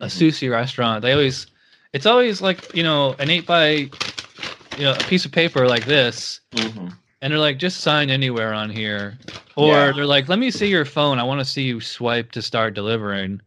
[0.00, 1.46] a sushi restaurant they always
[1.92, 3.90] it's always like you know an eight by you
[4.84, 6.94] know a piece of paper like this Mhm.
[7.20, 9.18] and they're like just sign anywhere on here
[9.56, 9.92] or Yeah.
[9.92, 12.72] they're like let me see your phone i want to see you swipe to start
[12.74, 13.40] delivering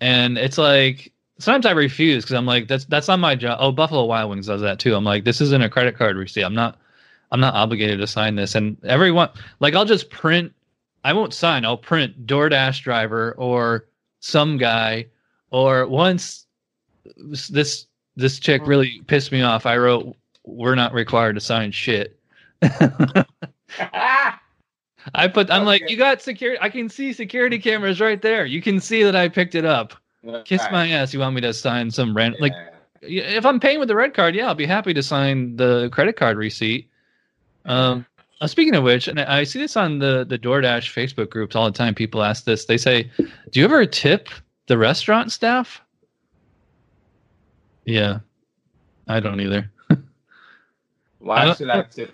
[0.00, 3.72] and it's like sometimes i refuse because i'm like that's that's not my job oh
[3.72, 6.54] buffalo wild wings does that too i'm like this isn't a credit card receipt i'm
[6.54, 6.78] not
[7.30, 9.28] i'm not obligated to sign this and everyone
[9.60, 10.52] like i'll just print
[11.04, 13.86] i won't sign i'll print doordash driver or
[14.20, 15.06] some guy
[15.50, 16.46] or once
[17.50, 17.86] this
[18.16, 22.18] this chick really pissed me off i wrote we're not required to sign shit
[25.14, 25.50] I put.
[25.50, 26.58] I'm like, you got security.
[26.60, 28.44] I can see security cameras right there.
[28.44, 29.94] You can see that I picked it up.
[30.44, 30.72] Kiss Right.
[30.72, 31.14] my ass.
[31.14, 32.40] You want me to sign some random?
[32.40, 32.70] Like, Yeah.
[33.02, 35.88] y- if I'm paying with the red card, yeah, I'll be happy to sign the
[35.90, 36.88] credit card receipt.
[37.64, 38.04] Um,
[38.40, 41.54] uh, speaking of which, and I I see this on the the DoorDash Facebook groups
[41.56, 41.94] all the time.
[41.94, 42.64] People ask this.
[42.66, 43.10] They say,
[43.50, 44.28] "Do you ever tip
[44.66, 45.80] the restaurant staff?"
[47.84, 48.18] Yeah,
[49.08, 49.70] I don't either.
[49.90, 49.96] I
[51.18, 52.12] Why don't- should I tip?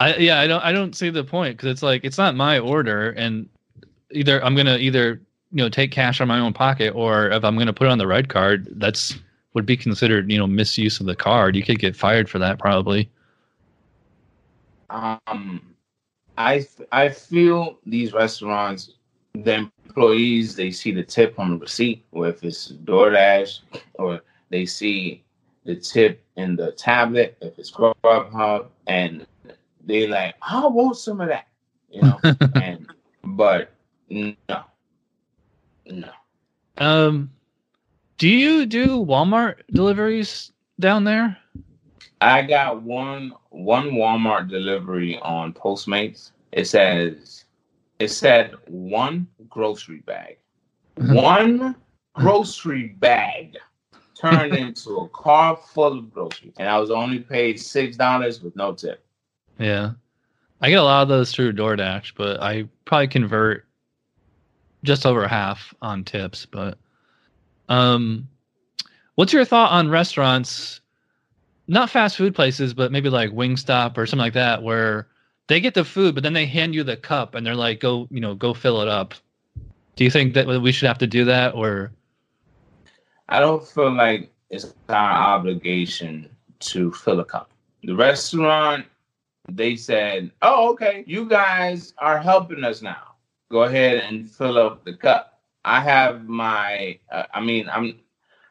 [0.00, 2.58] I yeah, I don't I don't see the point because it's like it's not my
[2.58, 3.48] order, and
[4.12, 5.20] either I'm gonna either
[5.52, 7.90] you know take cash out of my own pocket, or if I'm gonna put it
[7.90, 9.18] on the red card, that's
[9.54, 11.56] would be considered you know misuse of the card.
[11.56, 13.10] You could get fired for that probably.
[14.90, 15.62] um
[16.38, 18.92] i i feel these restaurants
[19.34, 23.60] the employees they see the tip on the receipt or if it's DoorDash
[23.94, 25.22] or they see
[25.64, 29.26] the tip in the tablet if it's Grubhub and
[29.84, 31.46] they like I want some of that
[31.90, 32.18] you know
[32.54, 32.86] and
[33.24, 33.72] but
[34.10, 34.36] no
[35.86, 36.10] No.
[36.78, 37.30] Um,
[38.18, 41.36] do you do Walmart deliveries down there?
[42.20, 46.32] I got one one Walmart delivery on Postmates.
[46.52, 47.44] It says
[47.98, 50.38] it said one grocery bag.
[50.96, 51.76] one
[52.14, 53.56] grocery bag
[54.18, 56.54] turned into a car full of groceries.
[56.58, 59.04] And I was only paid six dollars with no tip.
[59.58, 59.92] Yeah.
[60.62, 63.66] I get a lot of those through DoorDash, but I probably convert
[64.82, 66.46] just over half on tips.
[66.46, 66.78] But
[67.68, 68.28] um
[69.14, 70.80] what's your thought on restaurants
[71.70, 75.06] not fast food places, but maybe like Wingstop or something like that, where
[75.46, 78.08] they get the food, but then they hand you the cup and they're like, "Go,
[78.10, 79.14] you know, go fill it up."
[79.94, 81.92] Do you think that we should have to do that, or?
[83.28, 86.28] I don't feel like it's our obligation
[86.60, 87.50] to fill a cup.
[87.84, 88.86] The restaurant,
[89.48, 93.09] they said, "Oh, okay, you guys are helping us now.
[93.50, 95.30] Go ahead and fill up the cup."
[95.64, 98.00] I have my, uh, I mean, I'm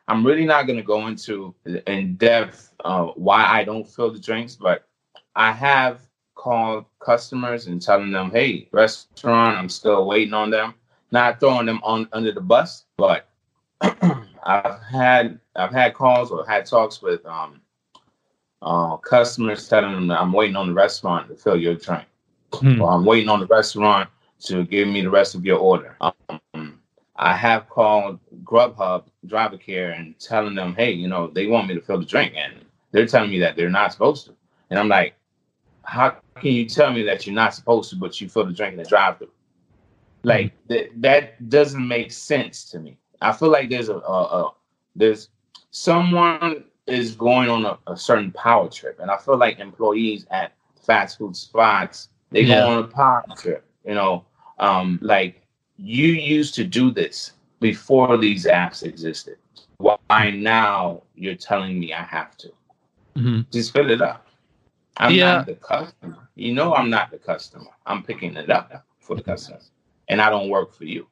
[0.08, 1.54] I'm really not going to go into
[1.88, 4.88] in depth uh, why I don't fill the drinks, but
[5.36, 6.02] I have
[6.36, 10.74] called customers and telling them, "Hey, restaurant, I'm still waiting on them."
[11.12, 13.30] Not throwing them on under the bus, but
[13.82, 17.62] I've had I've had calls or had talks with um,
[18.62, 22.06] uh, customers telling them I'm waiting on the restaurant to fill your drink,
[22.54, 22.82] hmm.
[22.82, 24.10] or I'm waiting on the restaurant
[24.46, 25.96] to give me the rest of your order.
[26.02, 26.80] Um,
[27.16, 31.76] I have called Grubhub driver care and telling them, hey, you know, they want me
[31.76, 34.36] to fill the drink, and they're telling me that they're not supposed to.
[34.70, 35.16] And I'm like,
[35.84, 38.74] how can you tell me that you're not supposed to, but you fill the drink
[38.74, 39.32] in the drive-through?
[40.24, 42.98] Like th- that doesn't make sense to me.
[43.22, 44.54] I feel like there's a, a, a
[44.96, 45.30] there's
[45.72, 50.54] someone is going on a, a, certain power trip, and I feel like employees at
[50.86, 52.62] fast food spots they yeah.
[52.62, 53.66] go on a power trip.
[53.86, 54.26] You know,
[54.60, 55.42] um, like
[55.78, 59.38] you used to do this before these apps existed.
[59.78, 62.50] Why now you're telling me I have to?
[63.16, 63.42] Mm-hmm.
[63.52, 64.28] Just fill it up.
[64.98, 65.38] I'm yeah.
[65.38, 66.30] not the customer.
[66.36, 67.70] You know I'm not the customer.
[67.86, 69.72] I'm picking it up for the customers.
[70.10, 71.08] And I don't work for you.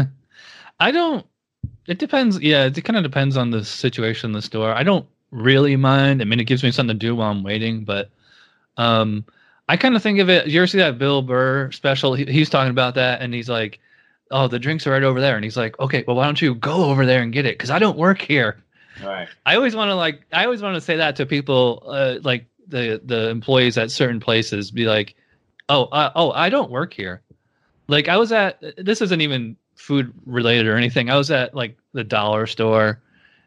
[0.80, 1.26] I don't
[1.86, 2.38] it depends.
[2.40, 4.72] Yeah, it kind of depends on the situation in the store.
[4.72, 6.20] I don't really mind.
[6.20, 8.10] I mean, it gives me something to do while I'm waiting, but
[8.76, 9.24] um
[9.68, 10.46] I kind of think of it.
[10.46, 12.14] You ever see that Bill Burr special?
[12.14, 13.80] He, he's talking about that, and he's like,
[14.30, 15.36] oh, the drinks are right over there.
[15.36, 17.56] And he's like, okay, well, why don't you go over there and get it?
[17.56, 18.62] Because I don't work here.
[19.02, 19.28] Right.
[19.46, 22.46] I always want to like, I always want to say that to people, uh, like
[22.66, 25.14] the the employees at certain places, be like,
[25.68, 27.22] oh, uh, oh, I don't work here.
[27.86, 31.10] Like I was at, this isn't even food related or anything.
[31.10, 33.00] I was at like the dollar store,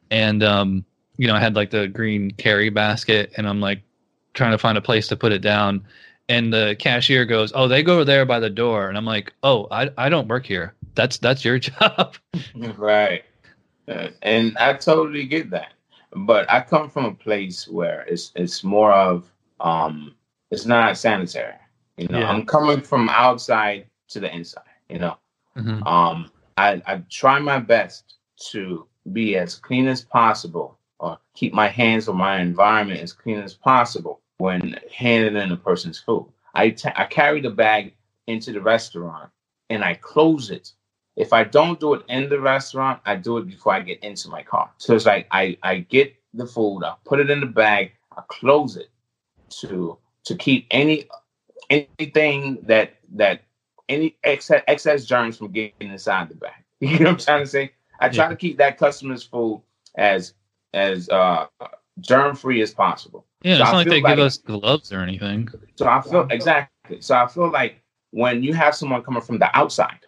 [0.09, 0.85] and um,
[1.17, 3.81] you know, I had like the green carry basket, and I'm like
[4.33, 5.85] trying to find a place to put it down
[6.31, 9.67] and the cashier goes, "Oh, they go there by the door," and I'm like, "Oh,
[9.69, 10.73] I I don't work here.
[10.95, 12.15] That's that's your job."
[12.77, 13.23] right,
[13.89, 15.73] uh, and I totally get that,
[16.15, 19.29] but I come from a place where it's it's more of
[19.59, 20.15] um,
[20.51, 21.55] it's not sanitary.
[21.97, 22.29] You know, yeah.
[22.29, 24.63] I'm coming from outside to the inside.
[24.89, 25.17] You know,
[25.57, 25.83] mm-hmm.
[25.85, 28.15] um, I I try my best
[28.51, 33.39] to be as clean as possible, or keep my hands or my environment as clean
[33.39, 36.27] as possible when handing in a person's food.
[36.55, 37.93] I, t- I carry the bag
[38.25, 39.29] into the restaurant
[39.69, 40.73] and I close it.
[41.15, 44.29] If I don't do it in the restaurant, I do it before I get into
[44.29, 44.71] my car.
[44.77, 48.23] So it's like I, I get the food, I put it in the bag, I
[48.29, 48.89] close it
[49.59, 51.07] to to keep any
[51.69, 53.43] anything that that
[53.89, 56.63] any excess excess germs from getting inside the bag.
[56.79, 57.73] You know what I'm trying to say?
[57.99, 58.29] I try yeah.
[58.29, 59.61] to keep that customer's food
[59.95, 60.33] as
[60.73, 61.45] as uh
[61.99, 63.25] germ free as possible.
[63.43, 65.49] Yeah, so it's not like they like, give us gloves or anything.
[65.75, 67.01] So I feel exactly.
[67.01, 67.81] So I feel like
[68.11, 69.99] when you have someone coming from the outside,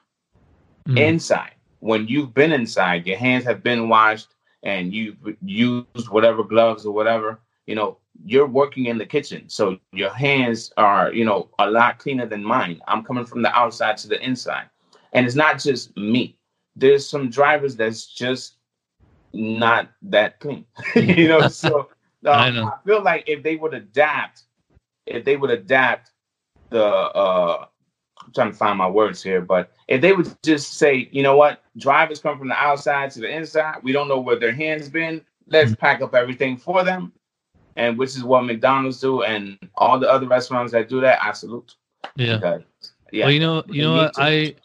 [0.87, 0.99] mm.
[0.99, 6.85] inside, when you've been inside, your hands have been washed and you've used whatever gloves
[6.85, 9.49] or whatever, you know, you're working in the kitchen.
[9.49, 12.81] So your hands are, you know, a lot cleaner than mine.
[12.87, 14.69] I'm coming from the outside to the inside.
[15.13, 16.37] And it's not just me.
[16.75, 18.57] There's some drivers that's just
[19.33, 20.65] not that clean.
[20.95, 21.89] you know, so
[22.25, 22.65] I, know.
[22.67, 24.43] I feel like if they would adapt,
[25.05, 26.11] if they would adapt
[26.69, 27.65] the uh
[28.25, 31.35] I'm trying to find my words here, but if they would just say, you know
[31.35, 34.87] what, drivers come from the outside to the inside, we don't know where their hands
[34.87, 35.21] been.
[35.47, 35.79] Let's mm-hmm.
[35.79, 37.11] pack up everything for them,
[37.75, 41.33] and which is what McDonald's do, and all the other restaurants that do that, I
[41.33, 41.75] salute.
[42.15, 42.61] Yeah, because,
[43.11, 43.25] yeah.
[43.25, 44.55] Well, you know, you know what, I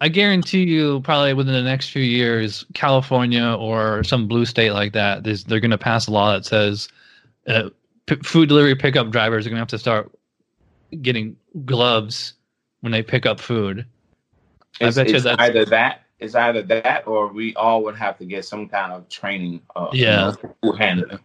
[0.00, 4.92] I guarantee you, probably within the next few years, California or some blue state like
[4.92, 6.88] that, they're going to pass a law that says
[7.46, 7.70] uh,
[8.06, 10.10] p- food delivery pickup drivers are going to have to start
[11.02, 12.34] getting gloves
[12.80, 13.86] when they pick up food.
[14.80, 18.18] It's, I bet you that's either that it's either that or we all would have
[18.18, 19.60] to get some kind of training.
[19.74, 20.32] Uh, Yeah.
[20.62, 21.20] you know, it.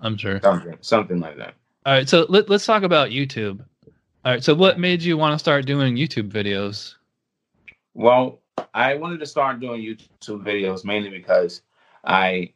[0.00, 0.40] I'm sure.
[0.42, 1.54] something, something like that.
[1.84, 3.60] All right, so let, let's talk about YouTube.
[4.24, 6.94] All right, so what made you want to start doing YouTube videos?
[7.96, 8.40] Well,
[8.74, 11.62] I wanted to start doing YouTube videos mainly because
[12.04, 12.52] I,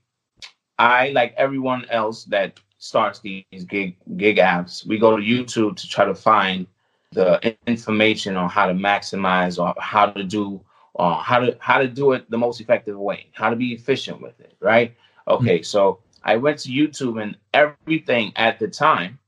[0.78, 4.86] I like everyone else that starts these gig gig apps.
[4.86, 6.66] We go to YouTube to try to find
[7.12, 10.60] the information on how to maximize or how to do
[10.92, 14.20] or how to how to do it the most effective way, how to be efficient
[14.20, 14.94] with it, right?
[15.26, 15.36] Hmm.
[15.36, 19.18] Okay, so I went to YouTube and everything at the time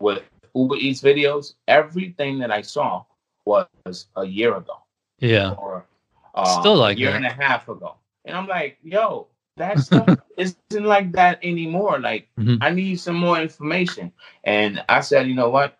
[0.00, 0.24] with
[0.56, 3.04] Uber Eats videos, everything that I saw
[3.44, 4.81] was a year ago
[5.22, 5.52] Yeah.
[5.52, 5.86] or
[6.34, 7.16] uh, Still like a year that.
[7.16, 7.96] and a half ago.
[8.24, 11.98] And I'm like, yo, that stuff isn't like that anymore.
[12.00, 12.58] Like, Mhm.
[12.60, 14.12] I need some more information.
[14.44, 15.78] And I said, you know what?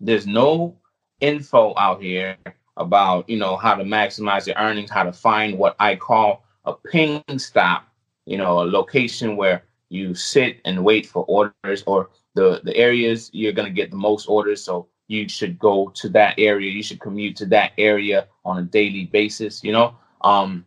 [0.00, 0.76] There's no
[1.20, 2.36] info out here
[2.76, 6.74] about, you know, how to maximize your earnings, how to find what I call a
[6.74, 7.88] ping stop,
[8.26, 13.30] you know, a location where you sit and wait for orders or the the areas
[13.32, 16.82] you're going to get the most orders so you should go to that area you
[16.82, 19.96] should commute to that area on a daily basis you know?
[20.20, 20.64] Um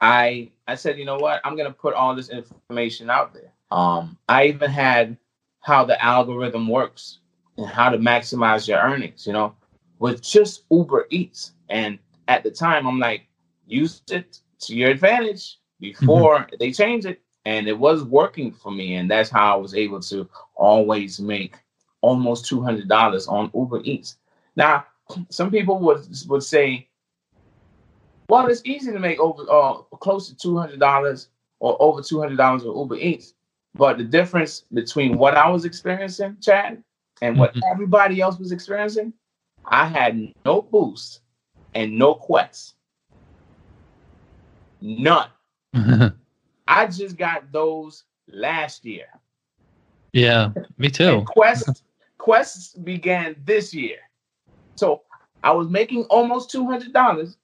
[0.00, 1.40] i i said you know what?
[1.44, 3.52] I'm going to put all this information out there.
[3.72, 5.16] Um i even had
[5.60, 7.18] how the algorithm works
[7.58, 9.56] and how to maximize your earnings you know?
[9.98, 11.52] With just uber eats.
[11.68, 13.26] And at the time i'm like
[13.66, 17.20] use it to your advantage before they change it.
[17.46, 21.56] And it was working for me and that's how i was able to always make
[22.02, 24.16] almost $200 on uber eats
[24.56, 24.84] now
[25.28, 26.88] some people would would say
[28.28, 31.26] well it's easy to make over uh, close to $200
[31.60, 33.34] or over $200 on uber eats
[33.74, 36.82] but the difference between what i was experiencing chad
[37.22, 37.62] and what Mhm.
[37.70, 39.12] everybody else was experiencing
[39.66, 41.20] i had no boost
[41.74, 42.74] and no quest
[44.80, 45.28] none
[46.66, 49.06] I just got those last year.
[50.12, 51.18] yeah, me too.
[51.18, 51.82] And Quest
[52.20, 53.96] Quest began this year.
[54.76, 55.02] So
[55.42, 57.38] I was making almost two hundred dollars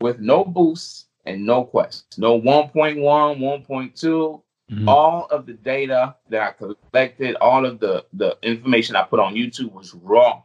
[0.00, 2.96] with no boosts and no quests, No 1.1,
[3.38, 4.42] 1.2.
[4.72, 4.88] Mhm.
[4.88, 9.34] All of the data that I collected, all of the, the information I put on
[9.34, 10.42] YouTube was wrong.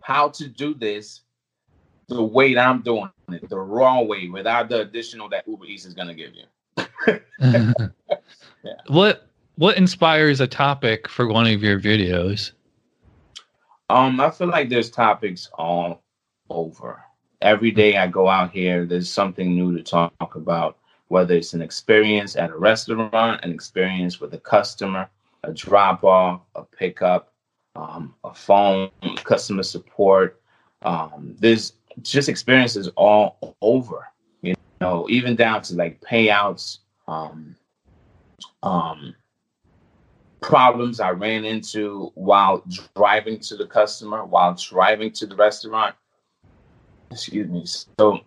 [0.00, 1.20] How to do this
[2.08, 5.84] the way that I'm doing it, the wrong way, without the additional that Uber Eats
[5.84, 7.20] is gonna give you.
[8.86, 12.52] What what inspires a topic for one of your videos?
[13.90, 16.02] Um, I feel like there's topics all
[16.50, 17.02] over.
[17.40, 20.78] Every day I go out here, there's something new to talk about,
[21.08, 25.08] whether it's an experience at a restaurant, an experience with a customer,
[25.44, 27.32] a drop off, a pickup,
[27.76, 30.40] um, a phone, customer support.
[30.82, 34.08] Um, there's just experiences all over,
[34.42, 37.54] you know, even down to like payouts, um,
[38.62, 39.14] um,
[40.44, 42.62] problems I ran into while
[42.94, 45.94] driving to the customer, while driving to the restaurant.
[47.10, 47.64] Excuse me.
[47.98, 48.20] So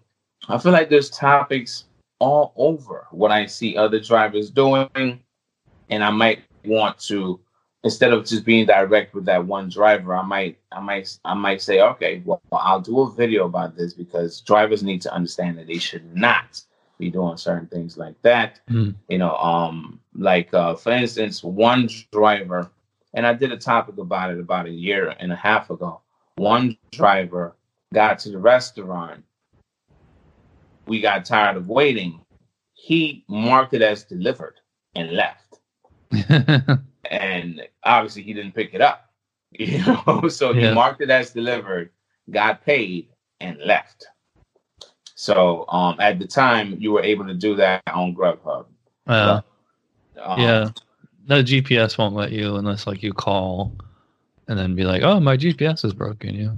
[0.49, 1.85] I feel like there's topics
[2.19, 7.39] all over what I see other drivers doing, and I might want to
[7.83, 11.61] instead of just being direct with that one driver, I might I might I might
[11.61, 15.67] say, okay, well I'll do a video about this because drivers need to understand that
[15.67, 16.63] they should not
[16.97, 18.59] be doing certain things like that.
[18.69, 18.95] Mm.
[19.09, 22.69] You know, um, like uh, for instance, one driver,
[23.13, 26.01] and I did a topic about it about a year and a half ago.
[26.35, 27.55] One driver
[27.93, 29.23] got to the restaurant.
[30.87, 32.21] We got tired of waiting.
[32.73, 34.59] He marked it as delivered
[34.95, 35.59] and left.
[37.09, 39.03] And obviously he didn't pick it up.
[39.51, 40.69] You know, so Yeah.
[40.69, 41.89] he marked it as delivered,
[42.29, 43.07] got paid,
[43.39, 44.05] and left.
[45.19, 48.65] So um at the time you were able to do that on Grubhub.
[49.07, 49.43] Well,
[50.21, 50.69] Um, yeah.
[51.27, 53.73] No GPS won't let you unless like you call
[54.47, 56.45] and then be like, "Oh, my GPS is broken." You.
[56.45, 56.57] know?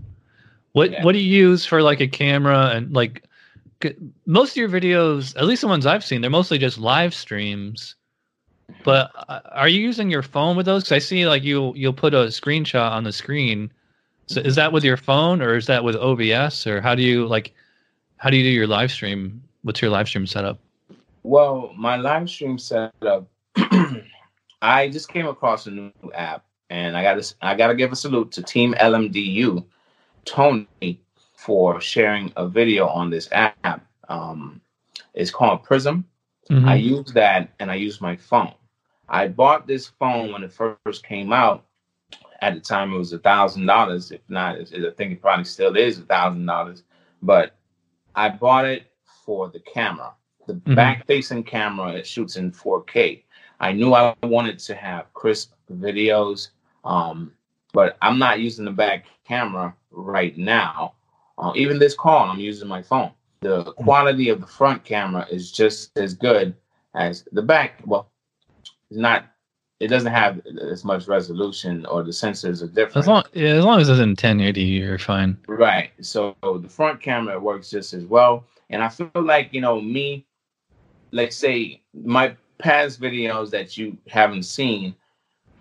[0.74, 1.04] What Yeah.
[1.04, 3.24] What do you use for like a camera and like?
[4.26, 7.96] Most of your videos, at least the ones I've seen, they're mostly just live streams.
[8.84, 10.84] But uh, are you using your phone with those?
[10.84, 13.72] Because I see like you you'll put a screenshot on the screen.
[14.28, 17.26] So is that with your phone or is that with OBS or how do you
[17.26, 17.54] like?
[18.20, 19.42] How do you do your live stream?
[19.62, 20.60] What's your live stream setup?
[21.24, 23.30] Well, my live stream setup,
[24.62, 27.94] I just came across a new app, and I got to I got to give
[27.94, 29.64] a salute to Team LMDU,
[30.26, 31.02] Tony,
[31.38, 33.88] for sharing a video on this app.
[34.10, 34.60] Um,
[35.14, 36.04] it's called Prism.
[36.50, 36.68] Mhm.
[36.68, 38.54] I use that, and I use my phone.
[39.08, 41.66] I bought this phone when it first came out.
[42.42, 44.12] At the time, it was a thousand dollars.
[44.12, 46.84] If not, I think it probably still is a thousand dollars.
[47.22, 47.56] But
[48.16, 48.92] I bought it
[49.26, 50.14] for the camera.
[50.48, 50.76] The Mhm.
[50.76, 53.24] back facing camera it shoots in 4K.
[53.60, 56.50] I knew I wanted to have crisp videos,
[56.84, 57.34] um,
[57.74, 60.94] but I'm not using the back camera right now.
[61.38, 63.12] Uh, even this call, I'm using my phone.
[63.42, 66.56] The quality of the front camera is just as good
[66.96, 67.82] as the back.
[67.86, 68.10] Well,
[68.90, 69.26] it's not.
[69.80, 72.98] It doesn't have as much resolution, or the sensors are different.
[72.98, 75.38] As long yeah, as long as it's in 1080, you're fine.
[75.48, 75.92] Right.
[76.02, 78.44] So the front camera works just as well.
[78.70, 80.26] And I feel like, you know, me,
[81.12, 84.94] let's say my past videos that you haven't seen,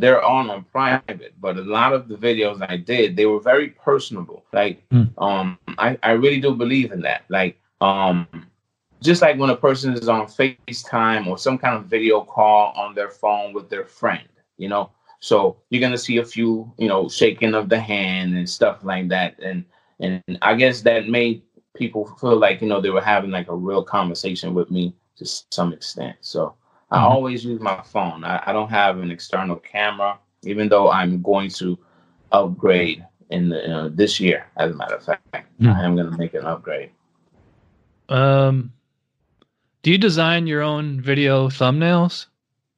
[0.01, 3.69] they're on on private, but a lot of the videos I did, they were very
[3.71, 4.45] personable.
[4.53, 5.05] Like, Hmm.
[5.19, 7.23] um, I, I really do believe in that.
[7.29, 8.27] Like, um,
[9.03, 12.94] just like when a person is on FaceTime or some kind of video call on
[12.94, 14.26] their phone with their friend,
[14.57, 14.90] you know.
[15.20, 19.09] So you're gonna see a few, you know, shaking of the hand and stuff like
[19.09, 19.38] that.
[19.40, 19.64] And
[20.01, 21.42] and I guess that made
[21.76, 25.26] people feel like, you know, they were having like a real conversation with me to
[25.26, 26.16] some extent.
[26.20, 26.55] So
[26.90, 27.11] I Mhm.
[27.11, 28.24] always use my phone.
[28.24, 31.78] I, I don't have an external camera, even though I'm going to
[32.32, 34.46] upgrade in the, uh, this year.
[34.57, 35.24] As a matter of fact,
[35.61, 35.68] Hmm.
[35.68, 36.90] I am going to make an upgrade.
[38.09, 38.72] Um,
[39.89, 42.26] do you design your own video thumbnails?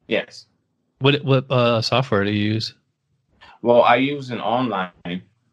[0.07, 0.47] Yes.
[1.01, 2.73] What what uh, software do you use?
[3.63, 4.93] Well, I use an online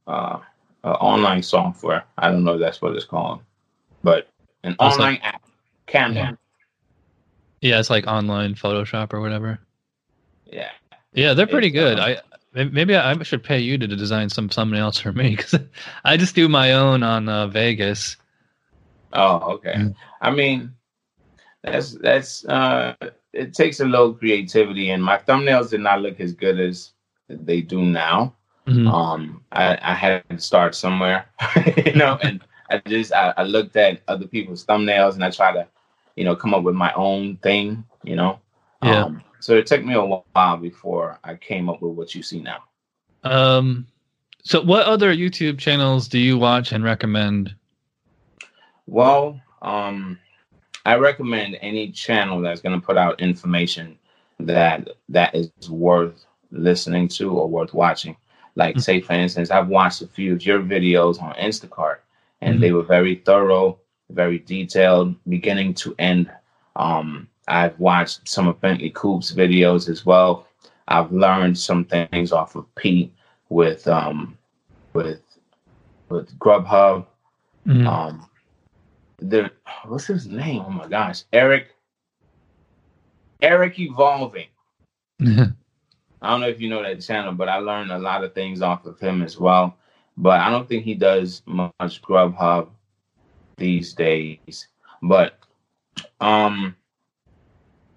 [0.06, 0.38] uh,
[0.84, 2.04] uh, online software.
[2.20, 3.42] I don't know if that's what it's called,
[4.04, 4.30] but
[4.64, 5.42] an Oh, it's online app,
[5.88, 6.14] Canva.
[6.14, 6.32] Yeah.
[7.62, 9.58] Yeah, it's like online Photoshop or whatever.
[10.46, 10.70] Yeah.
[11.14, 11.98] Yeah, they're pretty It's, good.
[11.98, 12.22] uh,
[12.56, 15.60] I maybe I should pay you to design some thumbnails for me because
[16.06, 18.16] I just do my own on uh, Vegas.
[19.14, 19.74] Oh, okay.
[19.74, 19.96] Mm.
[20.22, 20.77] I mean,
[21.72, 22.96] that's that's uh,
[23.34, 26.92] it takes a little creativity, and my thumbnails did not look as good as
[27.30, 28.34] they do now.
[28.68, 28.92] Mhm.
[28.92, 31.26] Um, I, I had to start somewhere,
[31.86, 35.54] you know, and I just I, I looked at other people's thumbnails and I try
[35.54, 35.66] to,
[36.18, 38.40] you know, come up with my own thing, you know.
[38.84, 39.06] Yeah.
[39.06, 42.42] Um, so it took me a while before I came up with what you see
[42.42, 42.64] now.
[43.24, 43.88] Um,
[44.44, 47.56] so what other YouTube channels do you watch and recommend?
[48.86, 50.20] Well, um,
[50.88, 54.00] I recommend any channel that's going to put out information
[54.40, 58.16] that that is worth listening to or worth watching.
[58.56, 58.82] Like, Mhm.
[58.82, 61.98] say, for instance, I've watched a few of your videos on Instacart,
[62.40, 62.62] and Mhm.
[62.62, 63.78] they were very thorough,
[64.12, 66.32] very detailed, beginning to end.
[66.78, 70.48] Um, I've watched some of Bentley Coop's videos as well.
[70.88, 73.12] I've learned some things off of Pete
[73.50, 74.38] with um,
[74.94, 75.22] with
[76.08, 77.06] with Grubhub.
[77.68, 77.86] Mhm.
[77.86, 78.30] Um,
[79.20, 79.52] the
[79.86, 80.64] what's his name?
[80.66, 81.70] Oh my gosh, Eric.
[83.42, 84.48] Eric Evolving.
[85.22, 88.62] I don't know if you know that channel, but I learned a lot of things
[88.62, 89.78] off of him as well.
[90.18, 92.70] But I don't think he does much Grubhub
[93.58, 94.68] these days.
[95.02, 95.38] But
[96.20, 96.76] um,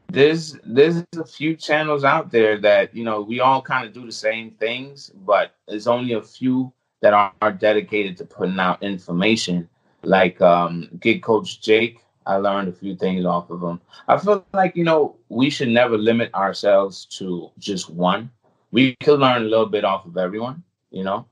[0.09, 4.05] there's there's a few channels out there that you know we all kind of do
[4.05, 8.83] the same things, but there's only a few that are, are dedicated to putting out
[8.83, 9.69] information.
[10.03, 13.81] Like um, Gig Coach Jake, I learned a few things off of him.
[14.09, 18.31] I feel like you know we should never limit ourselves to just one.
[18.73, 21.27] We could learn a little bit off of everyone, you know.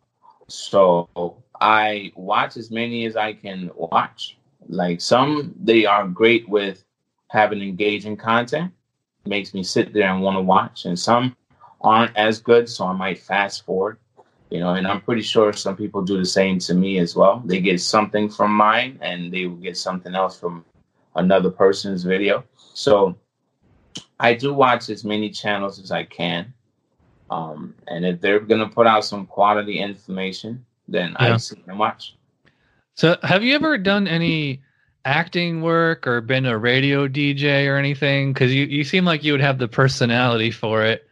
[0.49, 1.09] So
[1.61, 4.37] I watch as many as I can watch.
[4.69, 6.85] Like some, they are great with
[7.29, 8.73] having engaging content,
[9.25, 11.37] makes me sit there and want to watch, and some
[11.81, 13.99] aren't as good, so I might fast forward.
[14.51, 17.43] You know, and I'm pretty sure some people do the same to me as well.
[17.45, 20.65] They get something from mine, and they will get something else from
[21.17, 22.45] another person's video.
[22.75, 23.17] So
[24.19, 26.53] I do watch as many channels as I can.
[27.31, 31.37] Um, and if they're gonna put out some quality information, then I Yeah.
[31.37, 32.15] sit and watch.
[32.97, 34.63] So, have you ever done any
[35.05, 38.33] acting work or been a radio DJ or anything?
[38.33, 41.07] Because you, you seem like you would have the personality for it.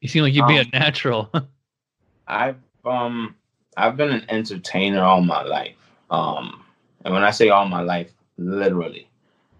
[0.00, 1.32] You seem like you'd be a Um, natural.
[2.26, 3.34] I've um
[3.76, 5.76] I've been an entertainer all my life.
[6.10, 6.64] Um,
[7.04, 9.08] and when I say all my life, literally.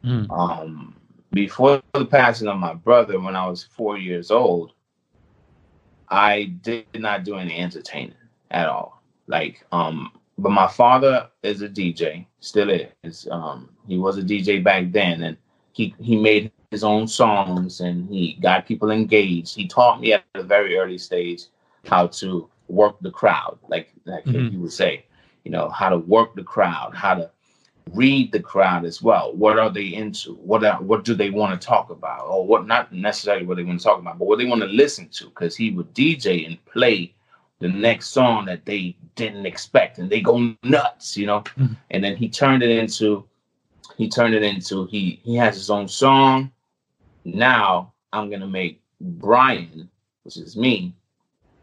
[0.04, 0.30] Mm.
[0.30, 0.96] Um,
[1.32, 4.72] before the passing of my brother, when I was four years old,
[6.08, 8.14] I did not do any entertaining
[8.50, 9.02] at all.
[9.26, 13.28] Like, um, but my father is a DJ, still is.
[13.30, 15.36] Um, he was a DJ back then, and
[15.72, 19.54] he he made his own songs and he got people engaged.
[19.54, 21.44] He taught me at a very early stage
[21.84, 24.52] how to work the crowd, like like Mhm.
[24.52, 25.05] you would say,
[25.44, 27.30] you know, how to work the crowd, how to
[27.93, 29.32] read the crowd as well.
[29.34, 30.34] What are they into?
[30.34, 32.26] What are, what do they want to talk about?
[32.26, 34.68] Or what not necessarily what they want to talk about, but what they want to
[34.68, 35.26] listen to.
[35.26, 37.14] Because he would DJ and play
[37.60, 41.40] the next song that they didn't expect, and they go nuts, you know.
[41.56, 41.76] Mhm.
[41.90, 43.24] And then he turned it into
[43.97, 46.51] he turned it into he he has his own song.
[47.24, 49.88] Now I'm gonna make Brian,
[50.24, 50.94] which is me,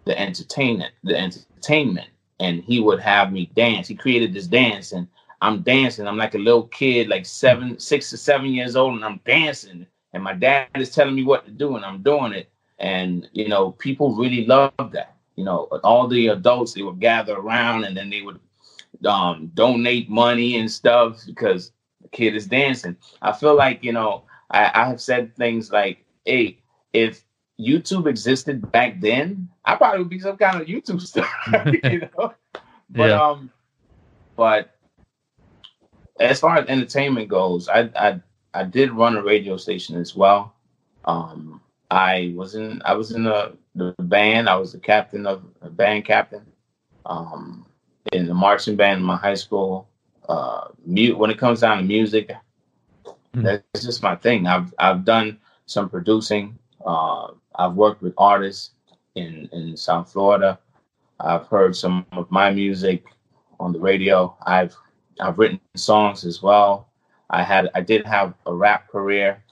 [0.06, 2.10] the entertainment, the entertainment,
[2.40, 3.88] and he would have me dance.
[3.88, 5.08] He created this dance, and
[5.42, 6.08] I'm dancing.
[6.08, 9.86] I'm like a little kid, like seven, six to seven years old, and I'm dancing.
[10.14, 12.50] And my dad is telling me what to do, and I'm doing it.
[12.80, 15.16] And you know, people really love that.
[15.36, 18.40] You know, all the adults they would gather around, and then they would
[19.06, 21.72] um, donate money and stuff because
[22.02, 22.96] the kid is dancing.
[23.22, 26.60] I feel like you know, I, I have said things like, "Hey,
[26.94, 27.24] if
[27.64, 31.28] YouTube existed back then, I probably would be some kind of YouTube star,
[31.84, 32.34] you know.
[32.90, 33.22] But yeah.
[33.22, 33.52] um,
[34.36, 34.76] but
[36.20, 38.22] as far as entertainment goes, I I
[38.54, 40.54] I did run a radio station as well.
[41.06, 44.50] Um, I was in I was in the, the band.
[44.50, 46.46] I was the captain of a band captain.
[47.06, 47.66] Um,
[48.12, 49.88] in the marching band in my high school.
[50.30, 52.30] Uh, mute when it comes down to music,
[53.06, 53.42] mm-hmm.
[53.42, 54.48] that's just my thing.
[54.48, 56.58] I've I've done some producing.
[56.86, 58.72] Uh, I've worked with artists
[59.16, 60.60] in in South Florida.
[61.20, 63.06] I've heard some of my music
[63.60, 64.36] on the radio.
[64.46, 64.76] I've
[65.20, 66.90] I've written songs as well.
[67.30, 69.44] I had I did have a rap career,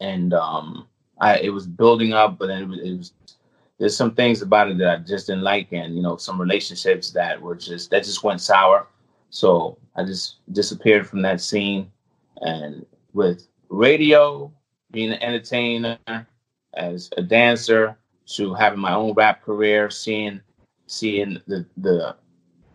[0.00, 0.88] and um,
[1.20, 3.12] I it was building up, but then it was, it was
[3.78, 7.10] there's some things about it that I just didn't like, and you know some relationships
[7.12, 8.86] that were just that just went sour.
[9.30, 11.90] So I just disappeared from that scene,
[12.40, 14.52] and with radio,
[14.90, 15.98] being an entertainer,
[16.76, 17.96] as a dancer,
[18.26, 20.40] to having my own rap career, seeing
[20.86, 22.16] seeing the the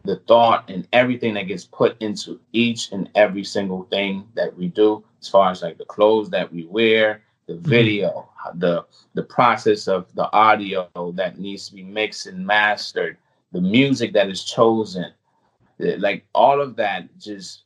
[0.03, 4.68] the thought and everything that gets put into each and every single thing that we
[4.68, 7.69] do, as far as like the clothes that we wear, the mm-hmm.
[7.69, 8.60] video, mm-hmm.
[8.60, 13.18] the the process of the audio that needs to be mixed and mastered,
[13.52, 15.11] the music that is chosen,
[15.80, 17.64] like all of that just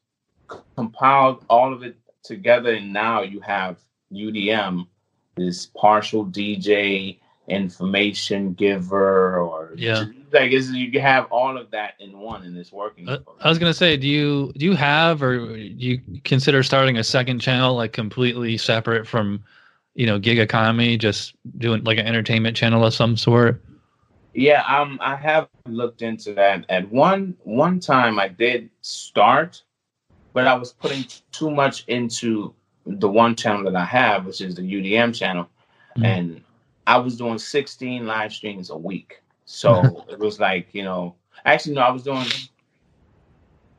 [0.76, 3.78] compiled all of it together and now you have
[4.12, 4.88] UDM
[5.36, 10.06] this partial DJ information giver or yeah.
[10.32, 13.60] like is you have all of that in one and it's working uh, i was
[13.60, 17.76] gonna say do you do you have or do you consider starting a second channel
[17.76, 19.44] like completely separate from
[19.94, 23.62] you know gig economy just doing like an entertainment channel of some sort?
[24.34, 26.66] Yeah um i have looked into that.
[26.70, 29.62] At one one time i did start
[30.34, 32.56] but i was putting too much into
[32.86, 35.50] the one channel that I have, which is the UDM channel,
[35.98, 36.06] mm-hmm.
[36.06, 36.42] and
[36.88, 39.22] I was doing 16 live streams a week.
[39.46, 42.28] So it was like, you know, actually no, I was doing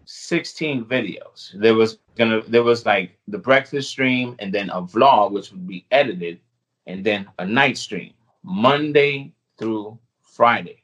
[0.07, 1.53] 16 videos.
[1.61, 5.67] There was gonna there was like the breakfast stream and then a vlog which would
[5.67, 6.41] be edited,
[6.87, 8.13] and then a night stream,
[8.43, 10.83] Monday through Friday.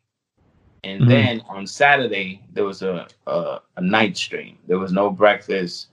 [0.84, 1.10] And mm-hmm.
[1.10, 4.58] then on Saturday there was a, a, a night stream.
[4.66, 5.88] There was no breakfast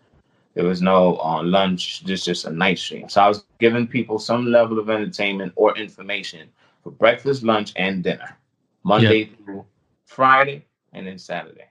[0.60, 3.08] there was no uh, lunch, just just a night stream.
[3.08, 6.50] So I was giving people some level of entertainment or information
[6.84, 8.38] for breakfast, lunch, and dinner,
[8.84, 9.64] Monday through
[10.04, 11.64] Friday, and then Saturday.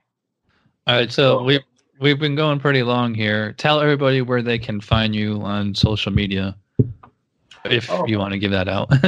[0.86, 1.60] All right, so we
[2.00, 3.52] we've been going pretty long here.
[3.58, 6.56] Tell everybody where they can find you on social media,
[7.66, 8.06] if oh.
[8.06, 8.88] you want to give that out.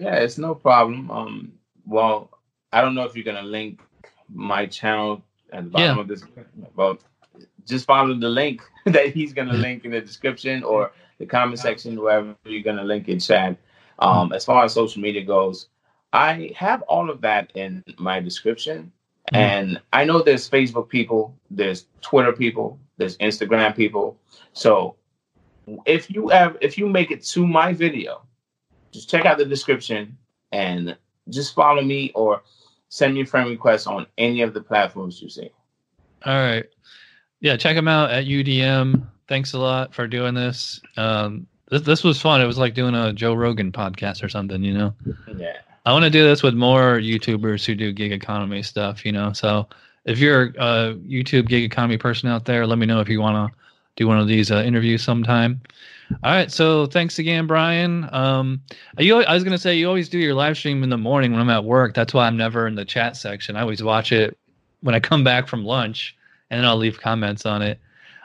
[0.00, 1.12] yeah, it's no problem.
[1.12, 1.52] Um,
[1.86, 2.28] well,
[2.72, 3.80] I don't know if you're gonna link
[4.28, 5.22] my channel
[5.52, 6.02] at the bottom yeah.
[6.02, 6.24] of this,
[6.74, 6.98] but
[7.66, 11.58] just follow the link that he's going to link in the description or the comment
[11.58, 13.56] section, wherever you're going to link it, Chad.
[13.98, 15.68] Um, as far as social media goes,
[16.12, 18.92] I have all of that in my description.
[19.32, 19.36] Mm-hmm.
[19.36, 24.18] And I know there's Facebook people, there's Twitter people, there's Instagram people.
[24.52, 24.96] So
[25.84, 28.22] if you have, if you make it to my video,
[28.92, 30.16] just check out the description
[30.52, 30.96] and
[31.30, 32.42] just follow me or
[32.88, 35.50] send me a friend request on any of the platforms you see.
[36.24, 36.66] All right
[37.46, 39.06] yeah, check them out at UDM.
[39.28, 40.80] Thanks a lot for doing this.
[40.96, 42.40] Um, this this was fun.
[42.40, 44.92] It was like doing a Joe Rogan podcast or something, you know.
[45.36, 45.56] Yeah.
[45.84, 49.32] I want to do this with more YouTubers who do gig economy stuff, you know.
[49.32, 49.68] So
[50.06, 53.52] if you're a YouTube gig economy person out there, let me know if you want
[53.52, 53.56] to
[53.94, 55.60] do one of these uh, interviews sometime.
[56.24, 58.08] All right, so thanks again, Brian.
[58.12, 58.60] Um,
[58.98, 61.40] you, I was gonna say you always do your live stream in the morning when
[61.40, 61.94] I'm at work.
[61.94, 63.54] That's why I'm never in the chat section.
[63.54, 64.36] I always watch it
[64.80, 66.15] when I come back from lunch
[66.50, 67.80] and then I'll leave comments on it.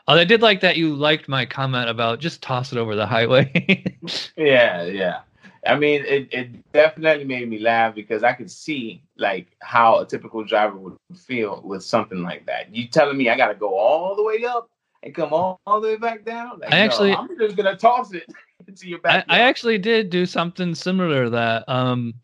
[0.07, 3.05] Oh, I did like that you liked my comment about just toss it over the
[3.15, 3.97] highway.
[4.37, 5.21] yeah, yeah.
[5.65, 10.05] I mean, it, it definitely made me laugh because I could see like how a
[10.05, 12.73] typical driver would feel with something like that.
[12.75, 14.69] You telling me I got to go all the way up
[15.03, 16.59] and come all, all the way back down?
[16.59, 18.25] Like, I actually, no, I'm just gonna toss it
[18.67, 19.25] into your back.
[19.29, 21.67] I, I, actually did do something similar to that.
[21.67, 22.15] Um,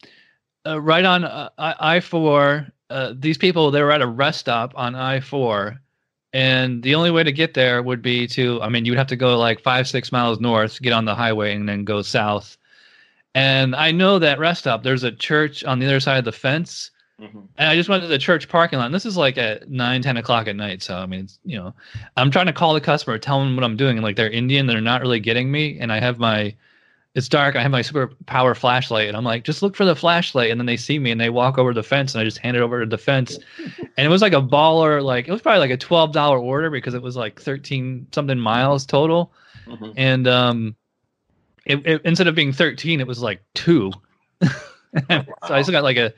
[0.65, 4.73] uh, right on uh, I four, uh, these people they were at a rest stop
[4.75, 5.79] on I four,
[6.33, 9.07] and the only way to get there would be to I mean you would have
[9.07, 12.57] to go like five six miles north, get on the highway, and then go south.
[13.35, 14.83] And I know that rest stop.
[14.83, 16.91] There's a church on the other side of the fence.
[17.21, 17.47] Mhm.
[17.57, 18.85] And I just went to the church parking lot.
[18.85, 20.83] And this is like at nine, 10 o'clock at night.
[20.83, 21.73] So, I mean, it's, you know,
[22.15, 23.97] I'm trying to call the customer, tell them what I'm doing.
[23.97, 25.79] And like they're Indian, they're not really getting me.
[25.79, 26.55] And I have my,
[27.17, 27.55] it's dark.
[27.55, 29.07] I have my super power flashlight.
[29.07, 30.51] And I'm like, just look for the flashlight.
[30.51, 32.55] And then they see me and they walk over the fence and I just hand
[32.55, 33.39] it over to the fence.
[33.57, 36.93] and it was like a baller, like, it was probably like a $12 order because
[36.93, 39.33] it was like 13 something miles total.
[39.65, 39.93] Mhm.
[39.97, 40.75] And, um,
[41.65, 43.91] it, it instead of being 13, it was like two.
[44.43, 46.13] so I still got like a,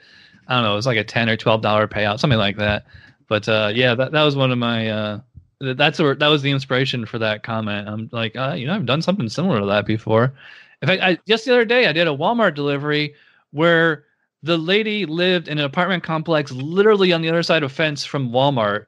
[0.50, 2.86] I don't know, it was like a 10 or 12 dollar payout, something like that.
[3.30, 5.20] But uh, yeah, that, that was one of my, uh,
[5.62, 7.88] that's where, that was the inspiration for that comment.
[7.88, 10.34] I'm like, uh, you know, I've done something similar to that before.
[10.81, 13.14] In fact, I, just the other day, I did a Walmart delivery
[13.51, 14.06] where
[14.43, 18.06] the lady lived in an apartment complex literally on the other side of a fence
[18.06, 18.85] from Walmart.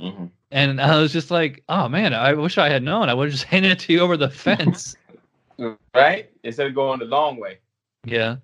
[0.00, 0.30] Mhm.
[0.50, 3.08] And I was just like, oh man, I wish I had known.
[3.08, 4.96] I would have just handed it to you over the fence.
[5.94, 6.30] Right?
[6.42, 7.58] Instead of going the long way.
[8.04, 8.36] Yeah,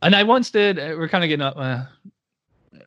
[0.00, 0.78] and I once did.
[0.78, 1.54] uh, We're kind of getting up.
[1.58, 1.84] Uh,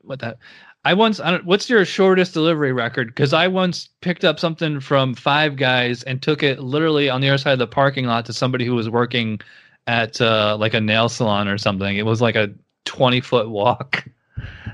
[0.02, 0.38] what that?
[0.86, 1.20] I once.
[1.20, 3.08] I don't, what's your shortest delivery record?
[3.08, 7.30] Because I once picked up something from Five Guys and took it literally on the
[7.30, 9.42] other side of the parking lot to somebody who was working
[9.88, 11.98] at uh, like a nail salon or something.
[11.98, 12.50] It was like a
[12.86, 14.06] twenty foot walk.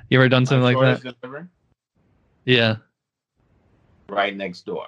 [0.10, 1.18] You ever done something My like that?
[1.22, 1.46] delivery,
[2.46, 2.76] Yeah.
[4.08, 4.86] Right next door.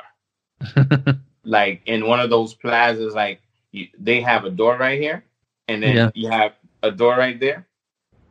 [1.44, 3.42] like in one of those plazas, like
[3.72, 5.24] you, they have a door right here,
[5.68, 6.10] and then Yeah.
[6.14, 6.54] you have
[6.84, 7.66] a door right there.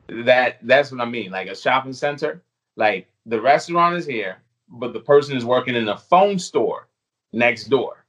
[0.06, 1.32] That that's what I mean.
[1.32, 2.40] Like a shopping center.
[2.76, 4.36] Like the restaurant is here,
[4.68, 6.88] but the person is working in a phone store
[7.32, 8.04] next door.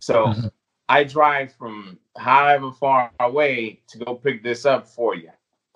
[0.00, 0.50] So Mhm.
[0.88, 5.30] I drive from however far away to go pick this up for you,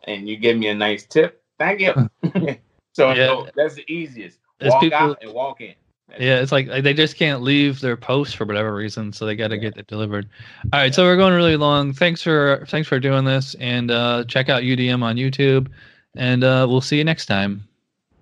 [0.05, 1.43] and you give me a nice tip.
[1.59, 1.93] Thank you.
[2.93, 3.27] so, Yeah.
[3.27, 4.39] so that's the easiest.
[4.61, 5.75] As Walk people- out and walk in.
[6.09, 9.27] That's Yeah, it's like like, they just can't leave their post for whatever reason, so
[9.27, 10.29] they got to get it delivered.
[10.73, 11.93] All right, so we're going really long.
[11.93, 15.69] Thanks for thanks for doing this, and uh, check out UDM on YouTube,
[16.17, 17.65] and uh, we'll see you next time.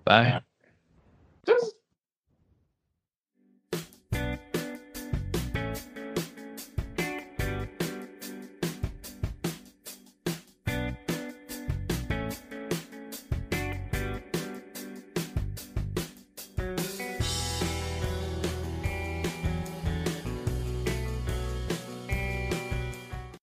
[0.09, 0.41] Bye.